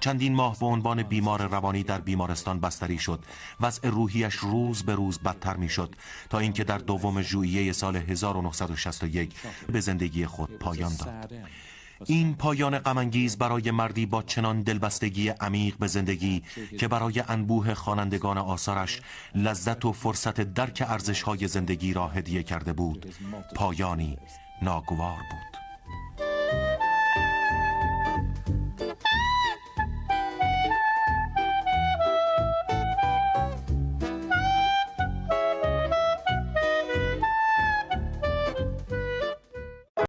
چندین 0.00 0.34
ماه 0.34 0.58
به 0.58 0.66
عنوان 0.66 1.02
بیمار 1.02 1.46
روانی 1.46 1.82
در 1.82 2.00
بیمارستان 2.00 2.60
بستری 2.60 2.98
شد. 2.98 3.24
وضع 3.60 3.88
روحیش 3.88 4.34
روز 4.34 4.82
به 4.82 4.94
روز 4.94 5.18
بدتر 5.18 5.56
می 5.56 5.68
شد 5.68 5.94
تا 6.30 6.38
اینکه 6.38 6.64
در 6.64 6.78
دوم 6.78 7.22
ژوئیه 7.22 7.72
سال 7.72 7.96
1961 7.96 9.34
به 9.72 9.80
زندگی 9.80 10.26
خود 10.26 10.58
پایان 10.58 10.92
داد. 10.96 11.34
این 12.06 12.34
پایان 12.34 12.78
غمانگیز 12.78 13.38
برای 13.38 13.70
مردی 13.70 14.06
با 14.06 14.22
چنان 14.22 14.62
دلبستگی 14.62 15.28
عمیق 15.28 15.76
به 15.76 15.86
زندگی 15.86 16.42
که 16.78 16.88
برای 16.88 17.22
انبوه 17.28 17.74
خوانندگان 17.74 18.38
آثارش 18.38 19.00
لذت 19.34 19.84
و 19.84 19.92
فرصت 19.92 20.40
درک 20.40 20.84
ارزش‌های 20.86 21.48
زندگی 21.48 21.92
را 21.92 22.08
هدیه 22.08 22.42
کرده 22.42 22.72
بود 22.72 23.14
پایانی 23.56 24.18
ناگوار 24.62 25.18
بود. 25.30 25.60